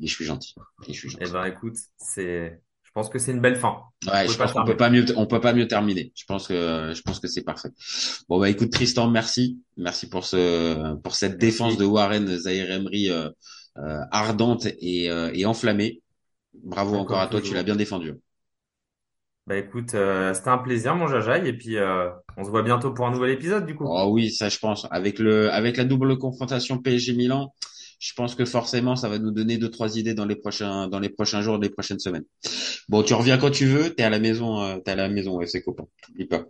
Et 0.00 0.06
je 0.06 0.14
suis 0.14 0.24
gentil. 0.24 0.54
Et 0.86 0.92
je 0.92 0.98
suis 0.98 1.08
gentil. 1.08 1.24
Eh 1.26 1.32
ben, 1.32 1.44
écoute, 1.46 1.76
c'est, 1.96 2.60
je 2.82 2.90
pense 2.92 3.08
que 3.08 3.18
c'est 3.18 3.32
une 3.32 3.40
belle 3.40 3.56
fin. 3.56 3.76
Ouais, 4.06 4.26
On 4.26 4.28
je 4.28 4.36
peut 4.36 4.44
pense 4.44 4.52
pas 4.52 4.60
qu'on 4.60 4.66
peut 4.66 4.76
pas 4.76 4.90
mieux, 4.90 5.04
on 5.16 5.26
peut 5.26 5.40
pas 5.40 5.52
mieux 5.52 5.66
terminer. 5.66 6.12
Je 6.14 6.24
pense 6.24 6.46
que, 6.46 6.92
je 6.94 7.02
pense 7.02 7.20
que 7.20 7.26
c'est 7.26 7.42
parfait. 7.42 7.70
Bon 8.28 8.38
bah 8.38 8.48
écoute 8.48 8.70
Tristan, 8.70 9.08
merci, 9.10 9.58
merci 9.76 10.08
pour 10.08 10.24
ce, 10.24 10.94
pour 10.96 11.14
cette 11.14 11.38
défense 11.38 11.76
de 11.78 11.84
Warren 11.84 12.26
Zahir 12.38 12.70
Emery 12.70 13.10
euh, 13.10 13.30
euh, 13.78 14.00
ardente 14.10 14.66
et, 14.80 15.10
euh, 15.10 15.30
et 15.34 15.46
enflammée. 15.46 16.02
Bravo 16.64 16.96
encore 16.96 17.20
à 17.20 17.26
toi, 17.26 17.40
tu 17.40 17.54
l'as 17.54 17.62
bien 17.62 17.76
défendu. 17.76 18.14
Bah 19.46 19.56
écoute, 19.56 19.94
euh, 19.94 20.34
c'était 20.34 20.50
un 20.50 20.58
plaisir, 20.58 20.94
mon 20.94 21.06
Jajaï, 21.06 21.48
et 21.48 21.54
puis 21.54 21.78
euh, 21.78 22.10
on 22.36 22.44
se 22.44 22.50
voit 22.50 22.62
bientôt 22.62 22.92
pour 22.92 23.06
un 23.06 23.10
nouvel 23.10 23.30
épisode, 23.30 23.64
du 23.64 23.74
coup. 23.74 23.86
Oh 23.88 24.08
oui, 24.10 24.30
ça 24.30 24.50
je 24.50 24.58
pense. 24.58 24.86
Avec 24.90 25.18
le, 25.18 25.50
avec 25.50 25.78
la 25.78 25.84
double 25.84 26.18
confrontation 26.18 26.78
PSG 26.78 27.14
Milan, 27.14 27.54
je 27.98 28.12
pense 28.14 28.34
que 28.34 28.44
forcément 28.44 28.94
ça 28.94 29.08
va 29.08 29.18
nous 29.18 29.30
donner 29.30 29.58
deux 29.58 29.70
trois 29.70 29.96
idées 29.98 30.14
dans 30.14 30.26
les 30.26 30.36
prochains, 30.36 30.88
dans 30.88 31.00
les 31.00 31.08
prochains 31.08 31.42
jours, 31.42 31.58
les 31.58 31.70
prochaines 31.70 31.98
semaines. 31.98 32.24
Bon, 32.88 33.02
tu 33.02 33.14
reviens 33.14 33.38
quand 33.38 33.50
tu 33.50 33.66
veux. 33.66 33.94
T'es 33.94 34.02
à 34.02 34.10
la 34.10 34.18
maison, 34.18 34.62
euh, 34.62 34.78
t'es 34.78 34.92
à 34.92 34.96
la 34.96 35.08
maison, 35.08 35.40
FC 35.40 35.62
copain. 35.62 35.86
N'oublie 36.08 36.26
pas. 36.26 36.46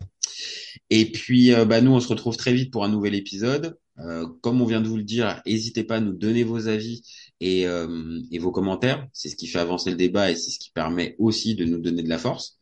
Et 0.90 1.11
puis, 1.11 1.55
euh, 1.55 1.64
bah 1.64 1.81
nous, 1.81 1.92
on 1.92 2.01
se 2.01 2.09
retrouve 2.09 2.37
très 2.37 2.53
vite 2.53 2.73
pour 2.73 2.85
un 2.85 2.88
nouvel 2.88 3.14
épisode. 3.14 3.79
Euh, 3.99 4.27
comme 4.42 4.61
on 4.61 4.66
vient 4.66 4.81
de 4.81 4.88
vous 4.88 4.97
le 4.97 5.03
dire, 5.03 5.42
n'hésitez 5.47 5.85
pas 5.85 5.97
à 5.97 6.01
nous 6.01 6.12
donner 6.12 6.44
vos 6.44 6.68
avis 6.68 7.03
et, 7.40 7.66
euh, 7.66 8.20
et 8.31 8.38
vos 8.38 8.51
commentaires. 8.51 9.07
C'est 9.12 9.29
ce 9.29 9.37
qui 9.37 9.46
fait 9.46 9.59
avancer 9.59 9.90
le 9.90 9.96
débat 9.96 10.31
et 10.31 10.37
c'est 10.37 10.51
ce 10.51 10.59
qui 10.59 10.70
permet 10.70 11.16
aussi 11.18 11.55
de 11.55 11.64
nous 11.64 11.79
donner 11.79 12.03
de 12.03 12.09
la 12.09 12.18
force. 12.18 12.59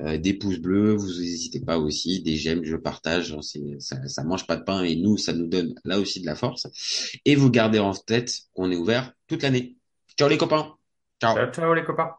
Euh, 0.00 0.16
des 0.16 0.34
pouces 0.34 0.60
bleus, 0.60 0.94
vous 0.94 1.08
n'hésitez 1.08 1.60
pas 1.60 1.76
aussi, 1.76 2.22
des 2.22 2.36
j'aime, 2.36 2.62
je 2.62 2.76
partage, 2.76 3.36
c'est, 3.40 3.80
ça, 3.80 4.06
ça 4.06 4.22
mange 4.22 4.46
pas 4.46 4.54
de 4.56 4.62
pain 4.62 4.84
et 4.84 4.94
nous, 4.94 5.16
ça 5.16 5.32
nous 5.32 5.48
donne 5.48 5.74
là 5.84 5.98
aussi 5.98 6.20
de 6.20 6.26
la 6.26 6.36
force. 6.36 6.68
Et 7.24 7.34
vous 7.34 7.50
gardez 7.50 7.80
en 7.80 7.92
tête 7.94 8.32
qu'on 8.54 8.70
est 8.70 8.76
ouvert 8.76 9.12
toute 9.26 9.42
l'année. 9.42 9.76
Ciao 10.16 10.28
les 10.28 10.38
copains. 10.38 10.74
Ciao. 11.20 11.34
Ciao, 11.34 11.52
ciao 11.52 11.74
les 11.74 11.84
copains. 11.84 12.14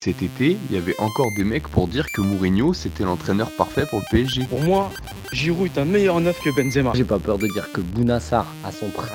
Cet 0.00 0.22
été, 0.22 0.56
il 0.70 0.76
y 0.76 0.78
avait 0.78 0.94
encore 1.00 1.26
des 1.36 1.42
mecs 1.42 1.66
pour 1.66 1.88
dire 1.88 2.06
que 2.14 2.20
Mourinho 2.20 2.72
c'était 2.72 3.02
l'entraîneur 3.02 3.50
parfait 3.50 3.84
pour 3.90 3.98
le 3.98 4.04
PSG. 4.12 4.44
Pour 4.48 4.60
moi, 4.62 4.92
Giroud 5.32 5.68
est 5.74 5.80
un 5.80 5.84
meilleur 5.84 6.20
neuf 6.20 6.38
que 6.40 6.50
Benzema. 6.54 6.92
J'ai 6.94 7.02
pas 7.02 7.18
peur 7.18 7.36
de 7.36 7.48
dire 7.48 7.68
que 7.72 7.80
Bounassar, 7.80 8.46
à 8.64 8.70
son 8.70 8.86
prime, 8.90 9.08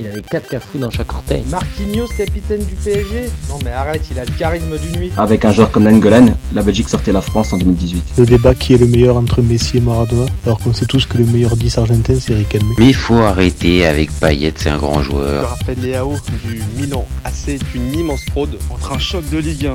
il 0.00 0.08
avait 0.08 0.20
4 0.22 0.48
cafous 0.48 0.78
dans 0.78 0.90
chaque 0.90 1.12
orteil. 1.12 1.44
Marquinhos, 1.48 2.08
capitaine 2.16 2.64
du 2.64 2.74
PSG 2.74 3.30
Non 3.48 3.60
mais 3.64 3.70
arrête, 3.70 4.02
il 4.10 4.18
a 4.18 4.24
le 4.24 4.32
charisme 4.32 4.76
du 4.76 4.98
nuit. 4.98 5.12
Avec 5.16 5.44
un 5.44 5.52
joueur 5.52 5.70
comme 5.70 5.84
Nangolan, 5.84 6.34
la 6.52 6.62
Belgique 6.62 6.88
sortait 6.88 7.12
la 7.12 7.22
France 7.22 7.52
en 7.52 7.58
2018. 7.58 8.14
Le 8.18 8.26
débat 8.26 8.56
qui 8.56 8.74
est 8.74 8.78
le 8.78 8.88
meilleur 8.88 9.16
entre 9.16 9.40
Messi 9.40 9.76
et 9.76 9.80
Maradona, 9.80 10.26
alors 10.44 10.58
qu'on 10.58 10.74
sait 10.74 10.86
tous 10.86 11.06
que 11.06 11.18
le 11.18 11.26
meilleur 11.26 11.56
10 11.56 11.78
argentin 11.78 12.14
c'est 12.18 12.34
Riquelme. 12.34 12.66
Mais 12.76 12.88
il 12.88 12.94
faut 12.94 13.18
arrêter 13.18 13.86
avec 13.86 14.10
Payet, 14.18 14.52
c'est 14.56 14.70
un 14.70 14.78
grand 14.78 15.00
Je 15.00 15.10
joueur. 15.10 15.50
rappelle 15.50 15.78
Léao 15.80 16.16
du 16.44 16.60
Milan 16.76 17.06
AC 17.24 17.50
est 17.50 17.74
une 17.76 17.94
immense 17.94 18.24
fraude. 18.30 18.58
Entre 18.70 18.92
un 18.92 18.98
choc 18.98 19.22
de 19.30 19.38
Ligue 19.38 19.66
1 19.66 19.74